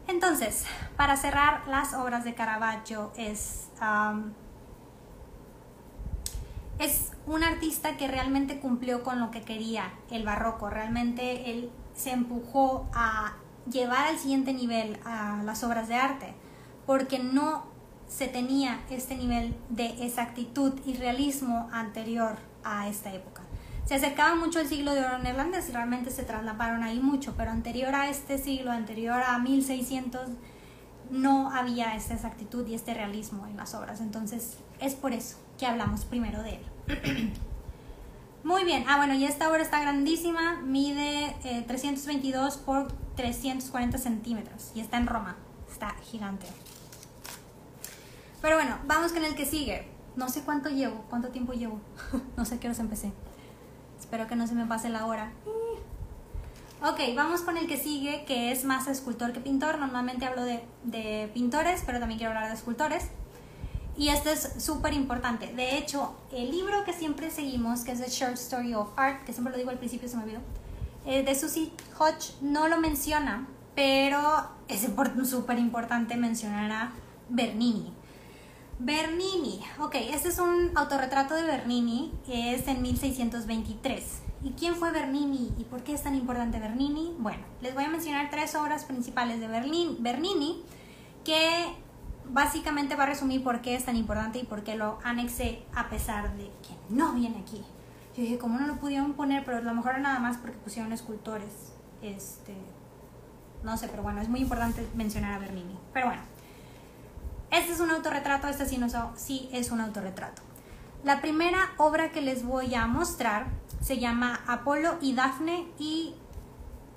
[0.08, 0.64] Entonces,
[0.96, 3.68] para cerrar las obras de Caravaggio es,
[6.78, 10.70] es un artista que realmente cumplió con lo que quería el barroco.
[10.70, 13.34] Realmente él se empujó a
[13.70, 16.34] llevar al siguiente nivel a las obras de arte
[16.86, 17.64] porque no
[18.08, 23.42] se tenía este nivel de exactitud y realismo anterior a esta época.
[23.86, 27.94] Se acercaba mucho el siglo de oro neerlandés, realmente se traslaparon ahí mucho, pero anterior
[27.94, 30.30] a este siglo, anterior a 1600,
[31.10, 34.00] no había esta exactitud y este realismo en las obras.
[34.00, 37.32] Entonces, es por eso que hablamos primero de él.
[38.44, 41.34] Muy bien, ah bueno, y esta obra está grandísima, mide
[41.66, 45.36] 322 eh, por 340 centímetros y está en Roma,
[45.72, 46.46] está gigante.
[48.42, 49.88] Pero bueno, vamos con el que sigue.
[50.14, 51.80] No sé cuánto llevo, cuánto tiempo llevo.
[52.36, 53.12] no sé qué hora empecé.
[53.98, 55.32] Espero que no se me pase la hora.
[56.82, 59.78] Ok, vamos con el que sigue, que es más escultor que pintor.
[59.78, 63.08] Normalmente hablo de, de pintores, pero también quiero hablar de escultores.
[63.96, 65.52] Y este es súper importante.
[65.54, 69.32] De hecho, el libro que siempre seguimos, que es The Short Story of Art, que
[69.32, 70.40] siempre lo digo al principio, se me olvidó,
[71.06, 74.88] eh, de Susie Hodge, no lo menciona, pero es
[75.28, 76.92] súper importante mencionar a
[77.28, 77.92] Bernini.
[78.78, 79.60] Bernini.
[79.80, 84.02] Ok, este es un autorretrato de Bernini, que es en 1623.
[84.42, 87.14] ¿Y quién fue Bernini y por qué es tan importante Bernini?
[87.18, 90.62] Bueno, les voy a mencionar tres obras principales de Bernini,
[91.24, 91.66] que
[92.30, 95.88] básicamente va a resumir por qué es tan importante y por qué lo anexé a
[95.88, 97.64] pesar de que no viene aquí.
[98.16, 99.44] Yo dije, ¿cómo no lo pudieron poner?
[99.44, 101.72] Pero a lo mejor nada más porque pusieron escultores.
[102.02, 102.54] Este,
[103.62, 105.76] no sé, pero bueno, es muy importante mencionar a Bernini.
[105.92, 106.22] Pero bueno,
[107.50, 110.42] este es un autorretrato, este sí, no, sí es un autorretrato.
[111.02, 113.46] La primera obra que les voy a mostrar
[113.80, 116.14] se llama Apolo y Dafne y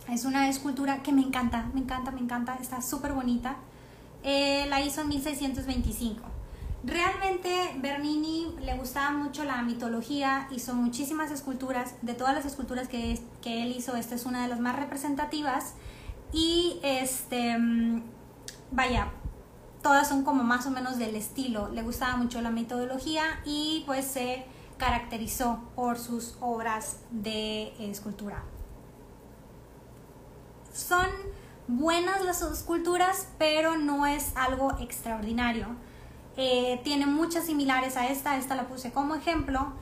[0.10, 3.58] es una escultura que me encanta, me encanta, me encanta, está súper bonita.
[4.24, 6.22] Eh, la hizo en 1625.
[6.84, 13.20] Realmente Bernini le gustaba mucho la mitología, hizo muchísimas esculturas, de todas las esculturas que,
[13.42, 15.74] que él hizo, esta es una de las más representativas
[16.32, 17.58] y este,
[18.72, 19.12] vaya,
[19.82, 21.70] todas son como más o menos del estilo.
[21.70, 24.46] Le gustaba mucho la metodología y pues se
[24.78, 28.44] caracterizó por sus obras de escultura.
[30.74, 31.08] son
[31.68, 35.68] buenas las esculturas, pero no es algo extraordinario.
[36.38, 39.74] Eh, tiene muchas similares a esta, esta la puse como ejemplo,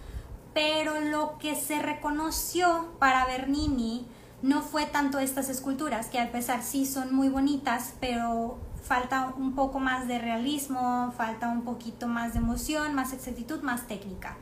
[0.54, 4.08] pero lo que se reconoció para Bernini
[4.42, 9.54] no fue tanto estas esculturas, que a pesar sí son muy bonitas, pero falta un
[9.56, 14.38] poco más de realismo, falta un poquito más de emoción, más exactitud, más técnica.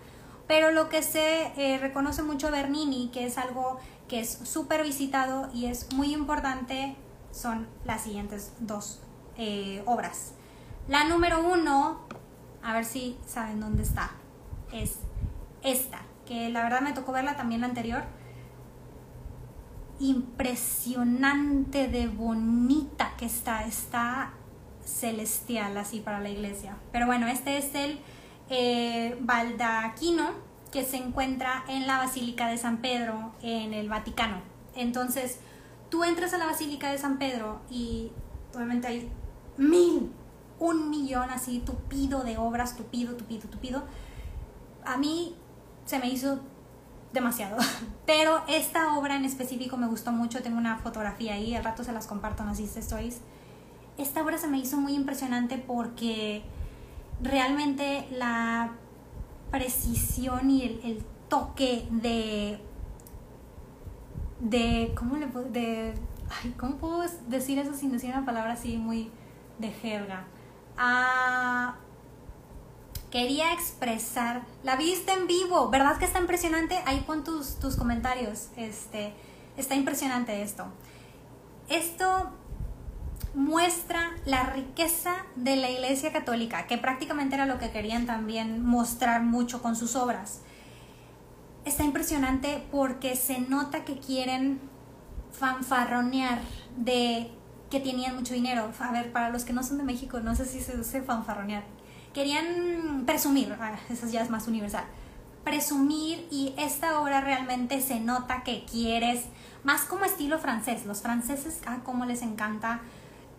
[0.48, 5.50] Pero lo que se eh, reconoce mucho Bernini, que es algo que es súper visitado
[5.54, 6.96] y es muy importante,
[7.34, 9.02] son las siguientes dos
[9.38, 10.34] eh, obras.
[10.88, 12.00] La número uno,
[12.62, 14.12] a ver si saben dónde está,
[14.72, 14.98] es
[15.64, 18.04] esta, que la verdad me tocó verla también la anterior.
[20.00, 24.34] Impresionante de bonita que está, está
[24.86, 26.78] celestial así para la iglesia.
[26.92, 28.00] Pero bueno, este es el
[28.50, 30.32] eh, baldaquino
[30.72, 34.42] que se encuentra en la Basílica de San Pedro en el Vaticano.
[34.76, 35.40] Entonces,
[35.94, 38.12] tú entras a la Basílica de San Pedro y
[38.56, 39.12] obviamente hay
[39.58, 40.12] mil,
[40.58, 43.84] un millón así tupido de obras, tupido, tupido, tupido.
[44.84, 45.36] A mí
[45.86, 46.40] se me hizo
[47.14, 47.58] demasiado.
[48.08, 50.42] Pero esta obra en específico me gustó mucho.
[50.42, 53.20] Tengo una fotografía ahí, al rato se las comparto en las Stories.
[54.00, 56.42] Esta obra se me hizo muy impresionante porque
[57.22, 58.72] realmente la
[59.52, 62.60] precisión y el, toque de
[64.44, 65.94] de cómo le puedo de
[66.58, 69.10] cómo puedo decir eso sin decir una palabra así muy
[69.60, 70.26] de jerga
[70.78, 71.76] ah,
[73.14, 74.42] quería expresar.
[74.64, 76.82] La viste en vivo, ¿verdad que está impresionante?
[76.86, 78.48] Ahí pon tus, tus comentarios.
[78.58, 79.14] Este,
[79.56, 80.66] está impresionante esto.
[81.70, 82.32] Esto
[83.36, 89.22] muestra la riqueza de la Iglesia Católica, que prácticamente era lo que querían también mostrar
[89.22, 90.42] mucho con sus obras.
[91.66, 94.60] Está impresionante porque se nota que quieren
[95.32, 96.40] fanfarronear
[96.78, 97.32] de
[97.70, 98.72] que tenían mucho dinero.
[98.80, 101.64] A ver, para los que no son de México, no sé si se dice fanfarronear.
[102.14, 104.84] Querían presumir, ah, eso ya es más universal,
[105.44, 109.26] presumir y esta obra realmente se nota que quieres,
[109.64, 112.82] más como estilo francés, los franceses, ah, como les encanta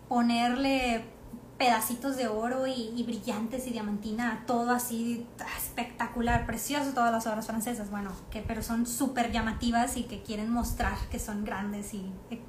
[0.09, 1.05] ponerle
[1.59, 7.91] pedacitos de oro y, brillantes y diamantina, todo así espectacular, precioso todas las obras francesas,
[7.91, 12.41] bueno, que pero son súper llamativas y que quieren mostrar que son grandes y eh,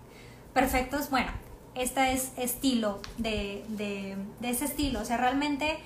[0.53, 1.31] perfectos, bueno,
[1.75, 5.77] este es estilo de, de, de ese estilo, o sea, realmente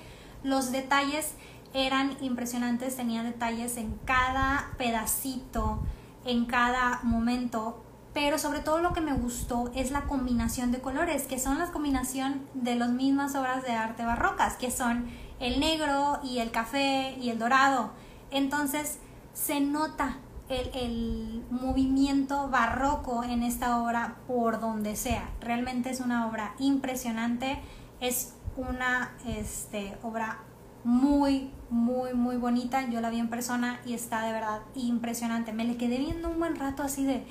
[0.42, 1.34] los detalles
[1.74, 5.80] eran impresionantes, tenía detalles en cada pedacito,
[6.24, 11.24] en cada momento, pero sobre todo lo que me gustó es la combinación de colores,
[11.24, 15.06] que son la combinación de las mismas obras de arte barrocas, que son
[15.38, 17.90] el negro y el café y el dorado.
[18.30, 18.98] Entonces
[19.32, 20.18] se nota
[20.48, 25.30] el, el, movimiento barroco en esta obra por donde sea.
[25.40, 27.60] Realmente es una obra impresionante,
[28.00, 30.40] es una este, obra
[30.84, 32.88] muy, muy, muy bonita.
[32.90, 35.52] Yo la vi en persona y está de verdad impresionante.
[35.52, 37.24] Me le quedé viendo un buen rato así de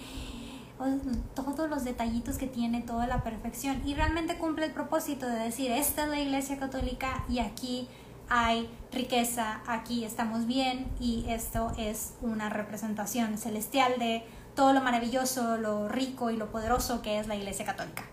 [1.36, 3.82] todos los detallitos que tiene, toda la perfección.
[3.86, 7.88] Y realmente cumple el propósito de decir, esta es la iglesia católica y aquí
[8.30, 14.24] hay riqueza, aquí estamos bien y esto es una representación celestial de
[14.56, 18.04] todo lo maravilloso, lo rico y lo poderoso que es la iglesia católica.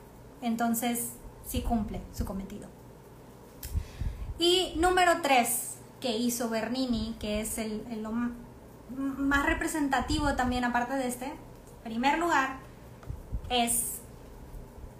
[0.42, 1.10] Entonces,
[1.46, 2.68] sí cumple su cometido.
[4.38, 8.12] Y número tres que hizo Bernini, que es el, lo
[8.96, 11.32] más representativo también aparte de este,
[11.86, 12.56] primer lugar,
[13.48, 14.00] es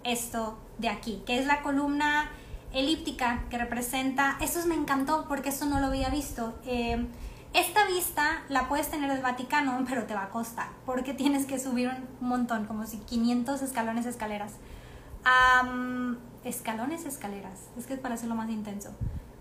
[0.05, 2.29] esto de aquí, que es la columna
[2.73, 6.57] elíptica que representa, eso me encantó porque eso no lo había visto.
[6.65, 7.05] Eh,
[7.53, 11.59] esta vista la puedes tener del Vaticano, pero te va a costar, porque tienes que
[11.59, 11.89] subir
[12.21, 14.53] un montón, como si 500 escalones, escaleras.
[16.45, 18.91] escalones, escaleras, es que es para hacerlo más intenso.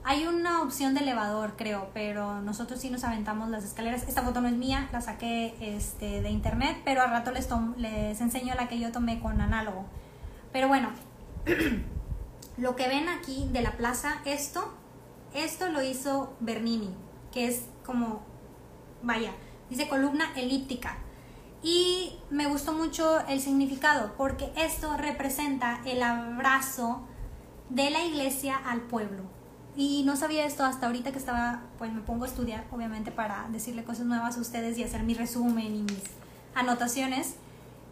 [0.08, 4.04] Hay una opción de elevador, creo, pero nosotros sí nos aventamos las escaleras.
[4.06, 8.20] Esta foto no es mía, la saqué este, de internet, pero al rato les, les
[8.20, 9.84] enseño la que yo tomé con análogo.
[10.52, 10.90] Pero bueno,
[12.56, 14.72] lo que ven aquí de la plaza, esto,
[15.34, 16.94] esto lo hizo Bernini,
[17.32, 18.22] que es como,
[19.02, 19.32] vaya,
[19.70, 20.98] dice columna elíptica.
[21.64, 27.00] Y me gustó mucho el significado, porque esto representa el abrazo
[27.70, 29.34] de la iglesia al pueblo
[29.76, 33.46] y no sabía esto hasta ahorita que estaba, pues me pongo a estudiar, obviamente, para
[33.50, 36.02] decirle cosas nuevas a ustedes y hacer mi resumen y mis
[36.54, 37.34] anotaciones.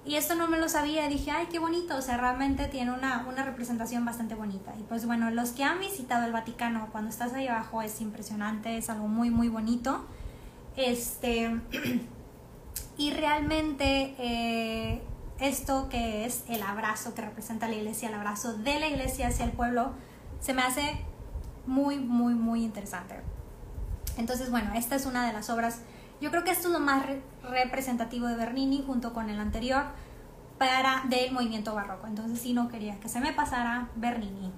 [0.07, 3.27] Y esto no me lo sabía, dije, ay, qué bonito, o sea, realmente tiene una,
[3.29, 4.75] una representación bastante bonita.
[4.79, 8.79] Y pues bueno, los que han visitado el Vaticano, cuando estás ahí abajo es impresionante,
[8.79, 10.05] es algo muy, muy bonito.
[10.77, 11.61] Este,
[12.99, 15.03] y realmente eh,
[15.39, 19.45] esto que es el abrazo que representa la iglesia, el abrazo de la iglesia hacia
[19.45, 19.93] el pueblo,
[20.41, 21.05] se me hace
[21.67, 23.21] muy, muy, muy interesante.
[24.17, 25.81] Entonces, bueno, esta es una de las obras,
[26.21, 27.05] yo creo que esto es lo más
[27.43, 29.85] representativo de Bernini junto con el anterior
[30.59, 32.07] para del movimiento barroco.
[32.07, 34.53] Entonces, sí, no quería que se me pasara Bernini.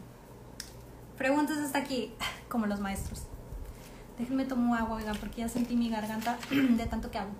[1.17, 2.13] Preguntas hasta aquí,
[2.49, 3.27] como los maestros.
[4.19, 7.33] Déjenme tomar agua, oigan, porque ya sentí mi garganta de tanto que hago.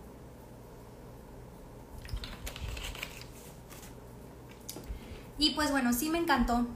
[5.39, 6.67] Y pues bueno, sí me encantó.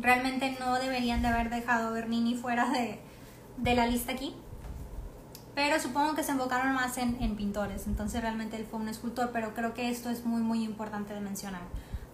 [0.00, 3.00] Realmente no deberían de haber dejado Bernini fuera de,
[3.56, 4.34] de la lista aquí.
[5.54, 7.86] Pero supongo que se enfocaron más en, en, pintores.
[7.86, 9.30] Entonces realmente él fue un escultor.
[9.32, 11.62] Pero creo que esto es muy, muy importante de mencionar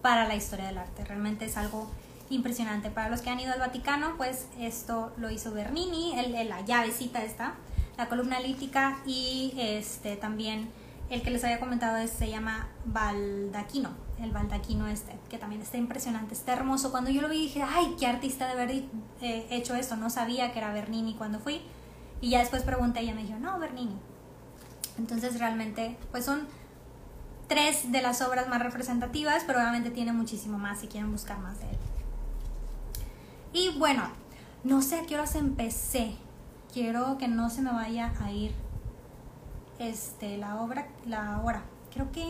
[0.01, 1.05] para la historia del arte.
[1.05, 1.89] Realmente es algo
[2.29, 2.89] impresionante.
[2.89, 6.17] Para los que han ido al Vaticano, pues esto lo hizo Bernini.
[6.17, 7.53] El, la llavecita esta.
[7.97, 10.69] La columna lítica y este también
[11.09, 13.91] el que les había comentado se llama Baldaquino,
[14.21, 16.91] el baldaquino este, que también está impresionante, está hermoso.
[16.91, 18.71] Cuando yo lo vi dije, ay, qué artista de haber
[19.21, 21.61] eh, hecho esto, no sabía que era Bernini cuando fui.
[22.21, 23.95] Y ya después pregunté y ella me dijo, no, Bernini.
[24.97, 26.47] Entonces realmente, pues son
[27.47, 31.59] tres de las obras más representativas, pero obviamente tiene muchísimo más si quieren buscar más
[31.59, 31.77] de él.
[33.53, 34.03] Y bueno,
[34.63, 36.15] no sé a qué horas empecé.
[36.73, 38.53] Quiero que no se me vaya a ir
[39.79, 41.63] este, la obra, la hora.
[41.93, 42.25] Creo que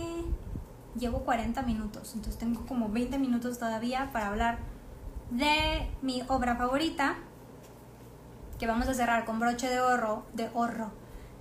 [0.98, 4.60] llevo 40 minutos, entonces tengo como 20 minutos todavía para hablar
[5.32, 7.16] de mi obra favorita,
[8.60, 10.92] que vamos a cerrar con broche de oro, de oro,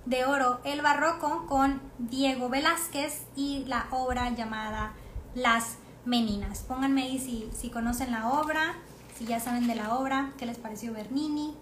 [0.05, 4.93] de oro, el barroco con Diego Velázquez y la obra llamada
[5.33, 6.59] Las Meninas.
[6.59, 8.75] Pónganme ahí si, si conocen la obra,
[9.15, 11.55] si ya saben de la obra, qué les pareció Bernini,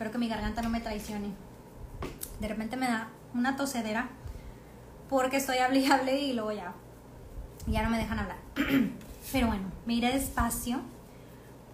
[0.00, 1.49] Espero que mi garganta no me traicione.
[2.40, 4.08] De repente me da una tosedera
[5.08, 5.58] porque estoy
[5.90, 6.72] hable y luego ya,
[7.66, 8.38] ya no me dejan hablar.
[9.32, 10.80] Pero bueno, me iré despacio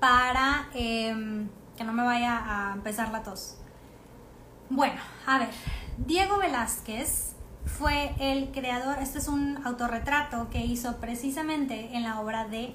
[0.01, 3.57] para em, que no me vaya a empezar la tos.
[4.69, 5.49] Bueno, a ver,
[5.99, 12.47] Diego Velázquez fue el creador, este es un autorretrato que hizo precisamente en la obra
[12.49, 12.75] de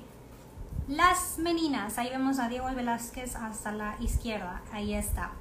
[0.88, 1.98] Las Meninas.
[1.98, 5.32] Ahí vemos a Diego Velázquez hasta la izquierda, ahí está.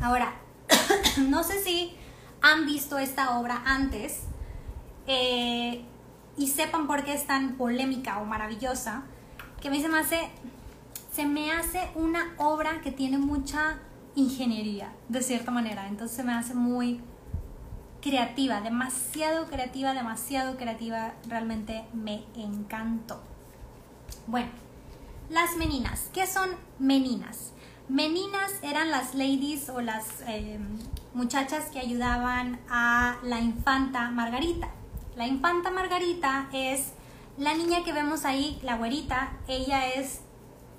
[0.00, 0.32] Ahora,
[1.28, 1.96] no sé si
[2.40, 4.20] han visto esta obra antes
[5.06, 5.84] eh,
[6.36, 9.02] y sepan por qué es tan polémica o maravillosa,
[9.60, 10.30] que a mí se me hace,
[11.12, 13.78] se me hace una obra que tiene mucha
[14.14, 15.88] ingeniería, de cierta manera.
[15.88, 17.00] Entonces se me hace muy
[18.00, 21.14] creativa, demasiado creativa, demasiado creativa.
[21.28, 23.20] Realmente me encantó.
[24.26, 24.50] Bueno,
[25.30, 26.08] las meninas.
[26.12, 27.52] ¿Qué son meninas?
[27.88, 30.58] Meninas eran las ladies o las eh,
[31.14, 34.68] muchachas que ayudaban a la infanta Margarita.
[35.16, 36.92] La infanta Margarita es
[37.36, 39.32] la niña que vemos ahí, la güerita.
[39.48, 40.20] Ella es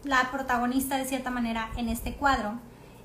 [0.04, 2.60] la protagonista de cierta manera en este cuadro.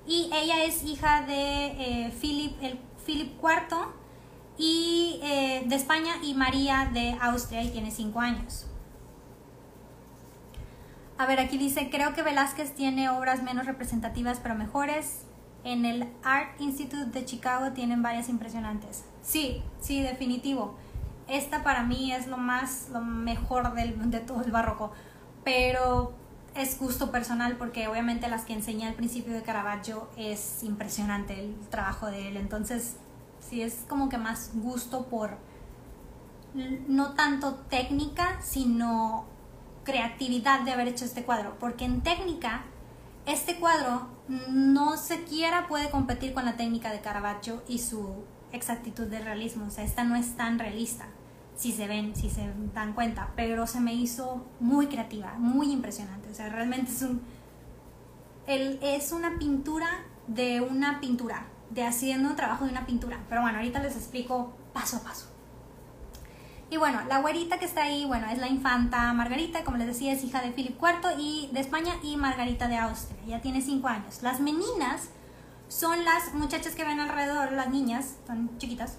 [0.06, 3.88] Y ella es hija de eh, Philip, el, IV
[4.58, 8.67] y, eh, de España y María de Austria y tiene cinco años.
[11.18, 15.24] A ver, aquí dice, creo que Velázquez tiene obras menos representativas pero mejores.
[15.64, 19.04] En el Art Institute de Chicago tienen varias impresionantes.
[19.22, 20.76] Sí, sí, definitivo.
[21.26, 24.92] Esta para mí es lo más, lo mejor del, de todo el barroco.
[25.42, 26.14] Pero
[26.54, 31.56] es gusto personal porque obviamente las que enseñé al principio de Caravaggio es impresionante el
[31.68, 32.36] trabajo de él.
[32.36, 32.96] Entonces,
[33.40, 35.36] sí, es como que más gusto por
[36.54, 39.26] no tanto técnica, sino
[39.88, 42.64] creatividad de haber hecho este cuadro, porque en técnica
[43.24, 48.22] este cuadro no siquiera puede competir con la técnica de Caravaggio y su
[48.52, 51.06] exactitud de realismo, o sea, esta no es tan realista,
[51.56, 56.28] si se ven, si se dan cuenta, pero se me hizo muy creativa, muy impresionante,
[56.30, 57.22] o sea, realmente es un
[58.46, 59.88] el, es una pintura
[60.26, 64.52] de una pintura, de haciendo un trabajo de una pintura, pero bueno, ahorita les explico
[64.74, 65.27] paso a paso.
[66.70, 70.12] Y bueno, la güerita que está ahí, bueno, es la infanta Margarita, como les decía,
[70.12, 73.18] es hija de Philip IV y de España y Margarita de Austria.
[73.26, 74.22] Ya tiene cinco años.
[74.22, 75.08] Las meninas
[75.68, 78.98] son las muchachas que ven alrededor, las niñas, son chiquitas,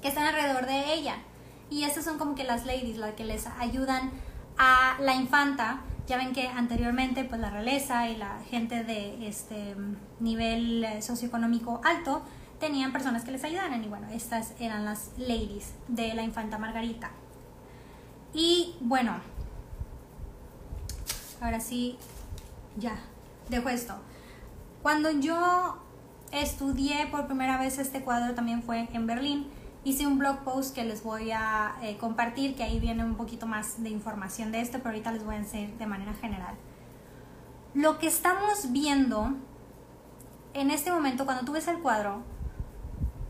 [0.00, 1.16] que están alrededor de ella.
[1.68, 4.10] Y estas son como que las ladies, las que les ayudan
[4.56, 5.80] a la infanta.
[6.06, 9.76] Ya ven que anteriormente pues la realeza y la gente de este
[10.20, 12.22] nivel socioeconómico alto
[12.62, 17.10] tenían personas que les ayudaran y bueno, estas eran las ladies de la infanta Margarita.
[18.32, 19.16] Y bueno,
[21.40, 21.98] ahora sí,
[22.76, 23.00] ya,
[23.48, 23.96] dejo esto.
[24.80, 25.82] Cuando yo
[26.30, 29.48] estudié por primera vez este cuadro también fue en Berlín.
[29.82, 33.48] Hice un blog post que les voy a eh, compartir, que ahí viene un poquito
[33.48, 36.54] más de información de esto, pero ahorita les voy a enseñar de manera general.
[37.74, 39.34] Lo que estamos viendo
[40.54, 42.22] en este momento, cuando tú ves el cuadro,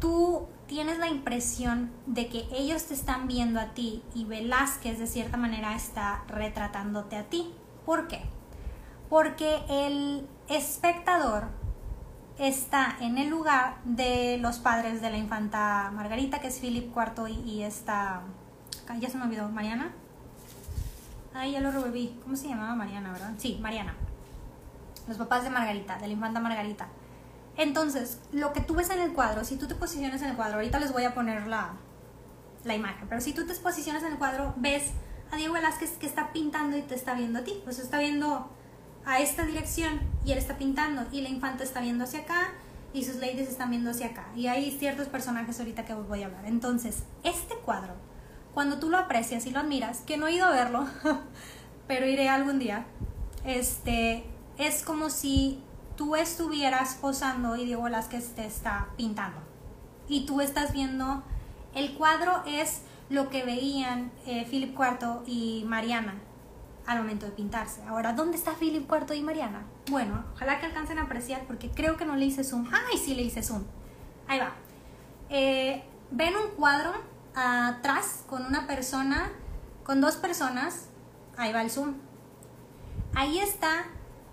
[0.02, 5.06] tú tienes la impresión de que ellos te están viendo a ti y Velázquez de
[5.06, 7.54] cierta manera está retratándote a ti.
[7.86, 8.20] ¿Por qué?
[9.08, 11.44] Porque el espectador
[12.36, 17.28] está en el lugar de los padres de la infanta Margarita, que es Philip IV
[17.28, 18.22] y, y esta...
[18.98, 19.92] Ya se me olvidó, Mariana.
[21.32, 22.18] Ay, ya lo revolví.
[22.24, 23.34] ¿Cómo se llamaba Mariana, verdad?
[23.38, 23.94] Sí, Mariana.
[25.06, 26.88] Los papás de Margarita, de la infanta Margarita.
[27.56, 30.56] Entonces, lo que tú ves en el cuadro, si tú te posicionas en el cuadro,
[30.56, 31.74] ahorita les voy a poner la,
[32.64, 34.92] la imagen, pero si tú te posicionas en el cuadro, ves
[35.32, 37.60] a Diego Velázquez que está pintando y te está viendo a ti.
[37.64, 38.50] Pues está viendo
[39.04, 42.52] a esta dirección y él está pintando y la infanta está viendo hacia acá
[42.92, 44.26] y sus ladies están viendo hacia acá.
[44.36, 46.44] Y hay ciertos personajes ahorita que voy a hablar.
[46.46, 47.94] Entonces, este cuadro,
[48.52, 50.86] cuando tú lo aprecias y lo admiras, que no he ido a verlo,
[51.88, 52.84] pero iré algún día,
[53.44, 54.24] este,
[54.58, 55.62] es como si
[55.96, 59.38] tú estuvieras posando y Diego Velázquez te está pintando.
[60.08, 61.22] Y tú estás viendo,
[61.74, 66.14] el cuadro es lo que veían eh, Philip IV y Mariana
[66.86, 67.82] al momento de pintarse.
[67.84, 69.64] Ahora, ¿dónde está Philip IV y Mariana?
[69.90, 72.68] Bueno, ojalá que alcancen a apreciar porque creo que no le hice zoom.
[72.72, 73.62] ¡Ay, sí le hice zoom!
[74.26, 74.52] Ahí va.
[75.28, 76.92] Eh, ven un cuadro
[77.34, 79.30] atrás con una persona,
[79.84, 80.88] con dos personas.
[81.36, 81.94] Ahí va el zoom.
[83.14, 83.86] Ahí está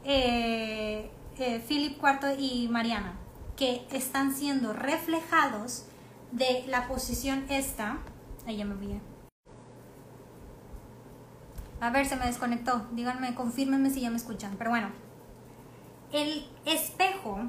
[0.04, 3.14] eh, eh, Philip IV y Mariana,
[3.56, 5.86] que están siendo reflejados
[6.32, 8.00] de la posición esta.
[8.46, 9.02] Ahí me olvidé
[11.82, 12.88] a ver, se me desconectó.
[12.92, 14.56] Díganme, confírmenme si ya me escuchan.
[14.58, 14.90] Pero bueno,
[16.12, 17.40] el espejo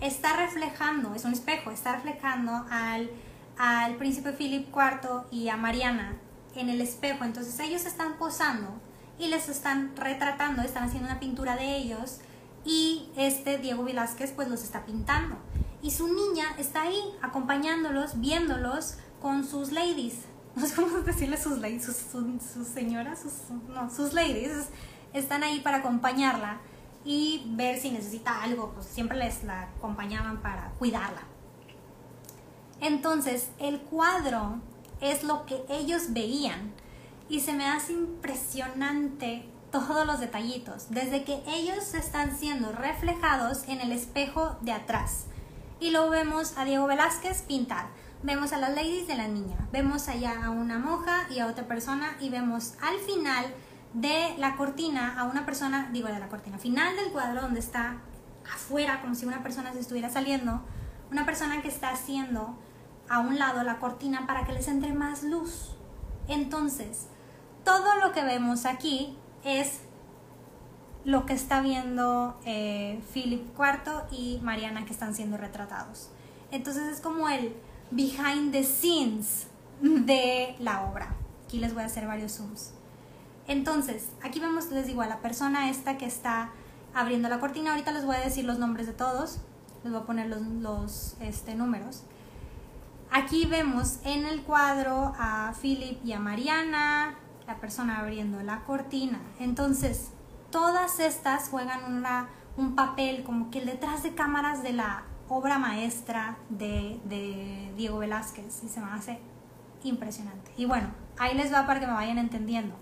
[0.00, 3.10] está reflejando, es un espejo, está reflejando al,
[3.58, 6.16] al príncipe Philip IV y a Mariana
[6.54, 7.24] en el espejo.
[7.24, 8.80] Entonces ellos están posando
[9.18, 12.20] y les están retratando, están haciendo una pintura de ellos
[12.64, 15.36] y este Diego Velázquez pues los está pintando.
[15.82, 21.58] Y su niña está ahí acompañándolos, viéndolos con sus ladies no sé cómo decirle sus
[21.58, 24.68] ladies, sus, señoras, sus, no, sus ladies,
[25.12, 26.60] están ahí para acompañarla
[27.04, 31.22] y ver si necesita algo, pues siempre les la acompañaban para cuidarla.
[32.80, 34.60] Entonces, el cuadro
[35.00, 36.72] es lo que ellos veían
[37.28, 43.80] y se me hace impresionante todos los detallitos, desde que ellos están siendo reflejados en
[43.80, 45.26] el espejo de atrás.
[45.78, 47.86] Y luego vemos a Diego Velázquez pintar
[48.22, 51.66] vemos a las ladies de la niña, vemos allá a una monja y a otra
[51.66, 53.46] persona y vemos al final
[53.94, 57.96] de la cortina a una persona, digo de la cortina, final del cuadro donde está
[58.52, 60.60] afuera como si una persona se estuviera saliendo,
[61.10, 62.56] una persona que está haciendo
[63.08, 65.74] a un lado la cortina para que les entre más luz.
[66.28, 67.06] Entonces,
[67.64, 69.80] todo lo que vemos aquí es
[71.04, 76.10] lo que está viendo eh, Philip IV y Mariana que están siendo retratados.
[76.50, 77.54] Entonces es como el
[77.90, 79.46] behind the scenes
[79.80, 81.14] de la obra.
[81.46, 82.72] Aquí les voy a hacer varios zooms.
[83.48, 86.50] Entonces, aquí vemos, les digo, a la persona esta que está
[86.94, 87.70] abriendo la cortina.
[87.72, 89.38] Ahorita les voy a decir los nombres de todos.
[89.82, 92.04] Les voy a poner los, este, números.
[93.10, 97.18] Aquí vemos en el cuadro a Philip y a Mariana,
[97.50, 99.18] la persona abriendo la cortina.
[99.40, 100.12] Entonces,
[100.52, 105.58] todas estas juegan una, un papel como que el detrás de cámaras de la obra
[105.58, 107.00] maestra de,
[107.76, 109.18] Diego Velázquez y se me hace
[109.82, 110.52] impresionante.
[110.56, 112.76] Y bueno, ahí les va para que me vayan entendiendo.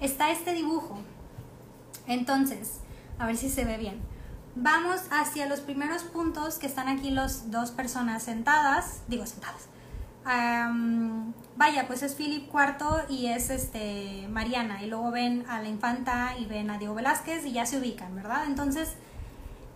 [0.00, 0.98] Está este dibujo.
[2.06, 2.80] Entonces,
[3.18, 4.00] a ver si se ve bien.
[4.54, 9.68] Vamos hacia los primeros puntos que están aquí los dos personas sentadas, digo sentadas.
[11.56, 16.36] Vaya, pues es Philip IV y es este Mariana y luego ven a la infanta
[16.38, 18.44] y ven a Diego Velázquez y ya se ubican, ¿verdad?
[18.46, 18.94] Entonces,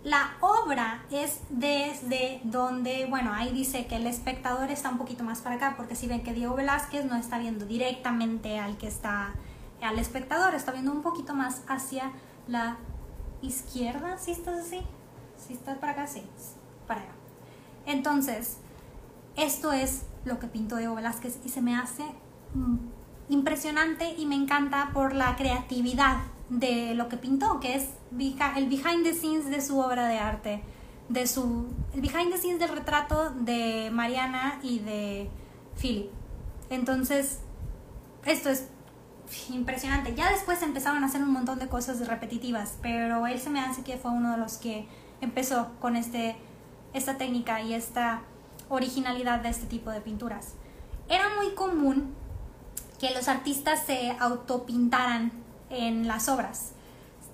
[0.05, 5.41] la obra es desde donde, bueno, ahí dice que el espectador está un poquito más
[5.41, 9.33] para acá, porque si ven que Diego Velázquez no está viendo directamente al que está,
[9.81, 12.13] al espectador, está viendo un poquito más hacia
[12.49, 12.77] la
[13.43, 14.81] izquierda, si estás así,
[15.37, 16.23] si estás para acá, sí,
[16.87, 17.13] para allá.
[17.87, 18.59] Entonces,
[19.37, 22.05] esto es lo que pintó Diego Velázquez y se me hace
[22.55, 22.77] mm,
[23.29, 26.19] impresionante y me encanta por la creatividad
[26.49, 27.89] de lo que pintó, que es
[28.57, 30.63] el behind the scenes de su obra de arte,
[31.09, 35.31] de su el behind the scenes del retrato de Mariana y de
[35.81, 36.11] Philip.
[36.69, 37.41] Entonces,
[38.25, 38.69] esto es
[39.51, 40.15] impresionante.
[40.15, 43.83] Ya después empezaron a hacer un montón de cosas repetitivas, pero él se me hace
[43.83, 44.87] que fue uno de los que
[45.21, 46.37] empezó con este
[46.93, 48.23] esta técnica y esta
[48.73, 50.55] originalidad de este tipo de pinturas.
[51.09, 52.15] Era muy común
[52.99, 55.33] que los artistas se autopintaran
[55.71, 56.73] en las obras.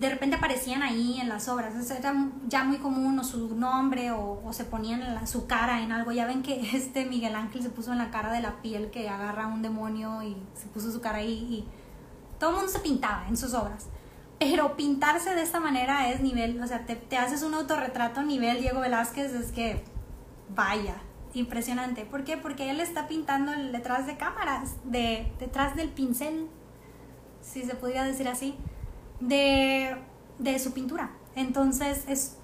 [0.00, 1.90] De repente aparecían ahí en las obras.
[1.90, 2.14] era
[2.46, 6.12] ya muy común o su nombre o, se ponían su cara en algo.
[6.12, 9.08] Ya ven que este Miguel Ángel se puso en la cara de la piel que
[9.08, 11.66] agarra a un demonio y se puso su cara ahí
[12.38, 13.86] todo el mundo se pintaba en sus obras.
[14.38, 18.60] Pero pintarse de esta manera es nivel, o sea, te, te haces un autorretrato nivel
[18.60, 19.82] Diego Velázquez, es que
[20.54, 20.94] vaya,
[21.34, 22.04] impresionante.
[22.04, 22.36] ¿Por qué?
[22.36, 26.48] Porque él está pintando detrás de cámaras, de, detrás del pincel,
[27.40, 28.56] si se podría decir así,
[29.20, 29.96] de,
[30.38, 31.10] de su pintura.
[31.34, 32.38] Entonces es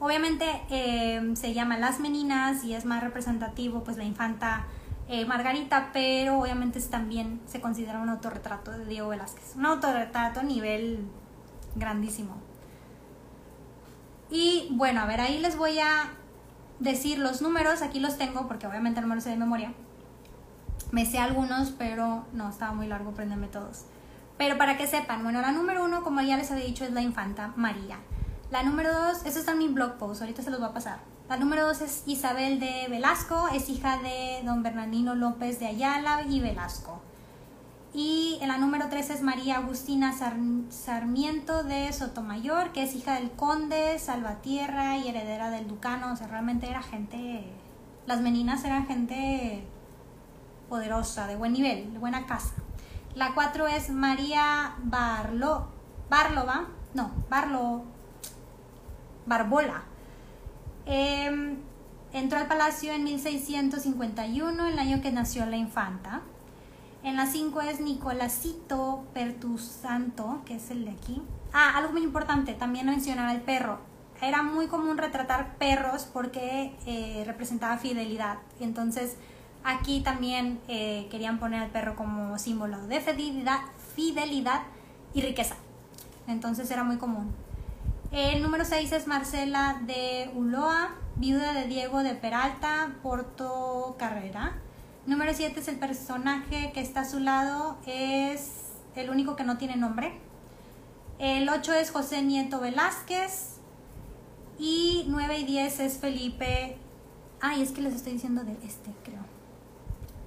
[0.00, 4.66] obviamente eh, se llama Las Meninas y es más representativo pues la infanta
[5.08, 9.56] eh, Margarita, pero obviamente también se considera un autorretrato de Diego Velázquez.
[9.56, 11.06] Un autorretrato a nivel
[11.74, 12.36] grandísimo.
[14.30, 16.10] Y bueno, a ver, ahí les voy a
[16.78, 17.82] decir los números.
[17.82, 19.72] Aquí los tengo porque obviamente no me los sé de memoria.
[20.90, 23.84] Me sé algunos, pero no, estaba muy largo aprenderme todos.
[24.38, 27.02] Pero para que sepan, bueno, la número uno, como ya les había dicho, es la
[27.02, 27.98] infanta María.
[28.50, 31.00] La número dos, eso está en mi blog post, ahorita se los va a pasar.
[31.28, 36.22] La número dos es Isabel de Velasco, es hija de don Bernardino López de Ayala
[36.22, 37.02] y Velasco.
[37.94, 40.12] Y en la número tres es María Agustina
[40.70, 46.12] Sarmiento de Sotomayor, que es hija del conde Salvatierra y heredera del ducano.
[46.12, 47.44] O sea, realmente era gente,
[48.06, 49.64] las meninas eran gente
[50.68, 52.54] poderosa, de buen nivel, de buena casa.
[53.14, 55.68] La cuatro es María Barlo,
[56.10, 57.84] Barlova, no, Barlo,
[59.26, 59.84] Barbola
[60.90, 61.58] Em,
[62.14, 66.22] entró al palacio en 1651, el año que nació la infanta.
[67.02, 71.22] En la 5 es Nicolásito Pertusanto, que es el de aquí.
[71.52, 73.78] Ah, algo muy importante, también mencionar el perro.
[74.20, 78.38] Era muy común retratar perros porque eh, representaba fidelidad.
[78.58, 79.16] Entonces,
[79.62, 83.60] aquí también eh, querían poner al perro como símbolo de fidelidad,
[83.94, 84.62] fidelidad
[85.14, 85.54] y riqueza.
[86.26, 87.32] Entonces era muy común.
[88.10, 94.56] El número 6 es Marcela de Uloa, viuda de Diego de Peralta, Porto Carrera.
[95.08, 98.50] Número 7 es el personaje que está a su lado, es
[98.94, 100.12] el único que no tiene nombre.
[101.18, 103.56] El 8 es José Nieto Velázquez.
[104.58, 106.76] Y 9 y 10 es Felipe.
[107.40, 109.22] Ay, es que les estoy diciendo de este, creo.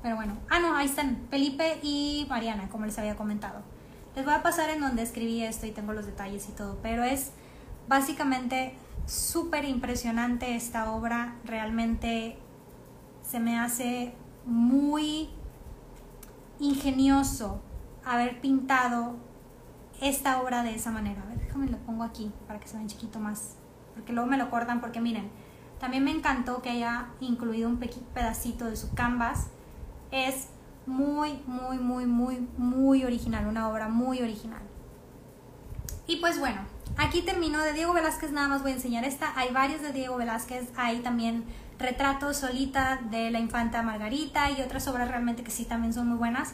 [0.01, 0.37] Pero bueno.
[0.49, 1.27] Ah, no, ahí están.
[1.29, 3.61] Felipe y Mariana, como les había comentado.
[4.15, 6.79] Les voy a pasar en donde escribí esto y tengo los detalles y todo.
[6.81, 7.31] Pero es
[7.87, 8.73] Básicamente,
[9.05, 12.37] súper impresionante esta obra, realmente
[13.21, 14.13] se me hace
[14.45, 15.29] muy
[16.59, 17.61] ingenioso
[18.05, 19.15] haber pintado
[19.99, 21.21] esta obra de esa manera.
[21.21, 23.55] A ver, déjame lo pongo aquí para que se vean chiquito más,
[23.93, 25.29] porque luego me lo cortan porque miren,
[25.79, 29.47] también me encantó que haya incluido un pedacito de su canvas.
[30.11, 30.47] Es
[30.85, 34.61] muy, muy, muy, muy, muy original, una obra muy original.
[36.07, 36.61] Y pues bueno,
[36.97, 39.33] Aquí termino de Diego Velázquez, nada más voy a enseñar esta.
[39.35, 41.45] Hay varios de Diego Velázquez, hay también
[41.81, 46.17] retratos solita de la infanta Margarita y otras obras realmente que sí también son muy
[46.17, 46.53] buenas.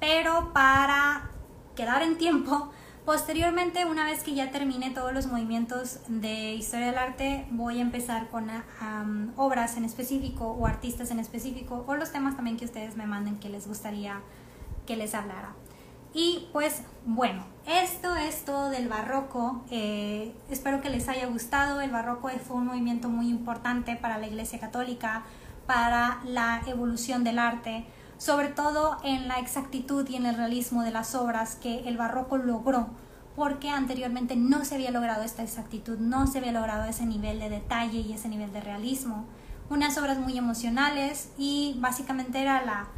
[0.00, 1.30] Pero para
[1.74, 2.70] quedar en tiempo,
[3.04, 7.82] posteriormente, una vez que ya termine todos los movimientos de historia del arte, voy a
[7.82, 8.50] empezar con
[9.36, 13.38] obras en específico o artistas en específico o los temas también que ustedes me manden
[13.38, 14.20] que les gustaría
[14.86, 15.54] que les hablara.
[16.14, 19.62] Y pues bueno, esto es todo del barroco.
[19.70, 21.80] Eh, espero que les haya gustado.
[21.80, 25.24] El barroco fue un movimiento muy importante para la Iglesia Católica,
[25.66, 27.84] para la evolución del arte,
[28.16, 32.38] sobre todo en la exactitud y en el realismo de las obras que el barroco
[32.38, 32.88] logró,
[33.36, 37.50] porque anteriormente no se había logrado esta exactitud, no se había logrado ese nivel de
[37.50, 39.26] detalle y ese nivel de realismo.
[39.68, 42.88] Unas obras muy emocionales y básicamente era la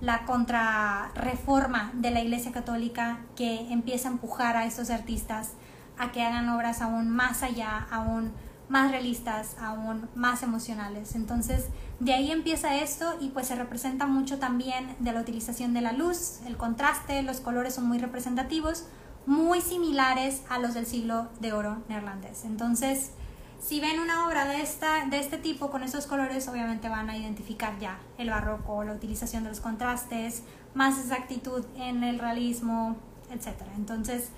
[0.00, 5.52] la contrarreforma de la Iglesia Católica que empieza a empujar a estos artistas
[5.98, 8.32] a que hagan obras aún más allá, aún
[8.68, 11.14] más realistas, aún más emocionales.
[11.14, 11.66] Entonces,
[12.00, 15.92] de ahí empieza esto y pues se representa mucho también de la utilización de la
[15.92, 18.86] luz, el contraste, los colores son muy representativos,
[19.24, 22.44] muy similares a los del siglo de oro neerlandés.
[22.44, 23.12] Entonces,
[23.60, 27.16] si ven una obra de, esta, de este tipo con esos colores, obviamente van a
[27.16, 30.42] identificar ya el barroco, la utilización de los contrastes,
[30.74, 32.96] más exactitud en el realismo,
[33.30, 33.54] etc.
[33.76, 34.30] Entonces,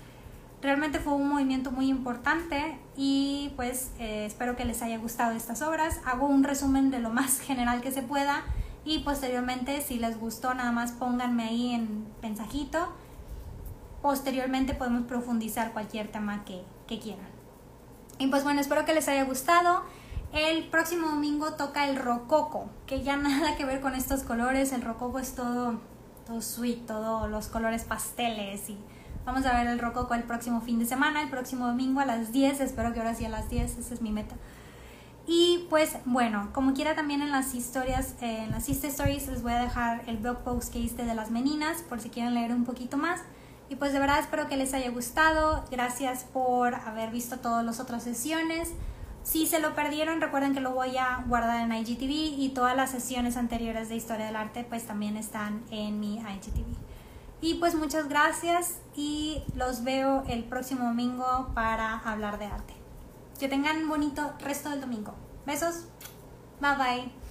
[0.61, 5.61] realmente fue un movimiento muy importante y pues eh, espero que les haya gustado estas
[5.61, 5.99] obras.
[6.05, 8.43] Hago un resumen de lo más general que se pueda
[8.85, 12.89] y posteriormente si les gustó nada más pónganme ahí en mensajito.
[14.01, 17.28] Posteriormente podemos profundizar cualquier tema que, que quieran.
[18.19, 19.81] Y pues bueno, espero que les haya gustado.
[20.33, 24.73] El próximo domingo toca el rococo, que ya nada que ver con estos colores.
[24.73, 25.79] El rococo es todo,
[26.27, 28.69] todo sweet, todos los colores pasteles.
[28.69, 28.77] Y
[29.25, 32.33] vamos a ver el rococo el próximo fin de semana, el próximo domingo a las
[32.33, 32.59] 10.
[32.59, 34.35] Espero que ahora sí a las 10, esa es mi meta.
[35.25, 39.43] Y pues bueno, como quiera también en las historias, eh, en las Insta Stories les
[39.43, 42.51] voy a dejar el blog post que hice de las meninas por si quieren leer
[42.51, 43.21] un poquito más.
[43.69, 45.63] Y pues de verdad espero que les haya gustado.
[45.71, 48.71] Gracias por haber visto todas las otras sesiones.
[49.23, 52.89] Si se lo perdieron, recuerden que lo voy a guardar en IGTV y todas las
[52.89, 56.65] sesiones anteriores de Historia del Arte pues también están en mi IGTV.
[57.41, 62.73] Y pues muchas gracias y los veo el próximo domingo para hablar de arte.
[63.39, 65.13] Que tengan un bonito resto del domingo.
[65.45, 65.85] Besos.
[66.59, 67.28] Bye bye.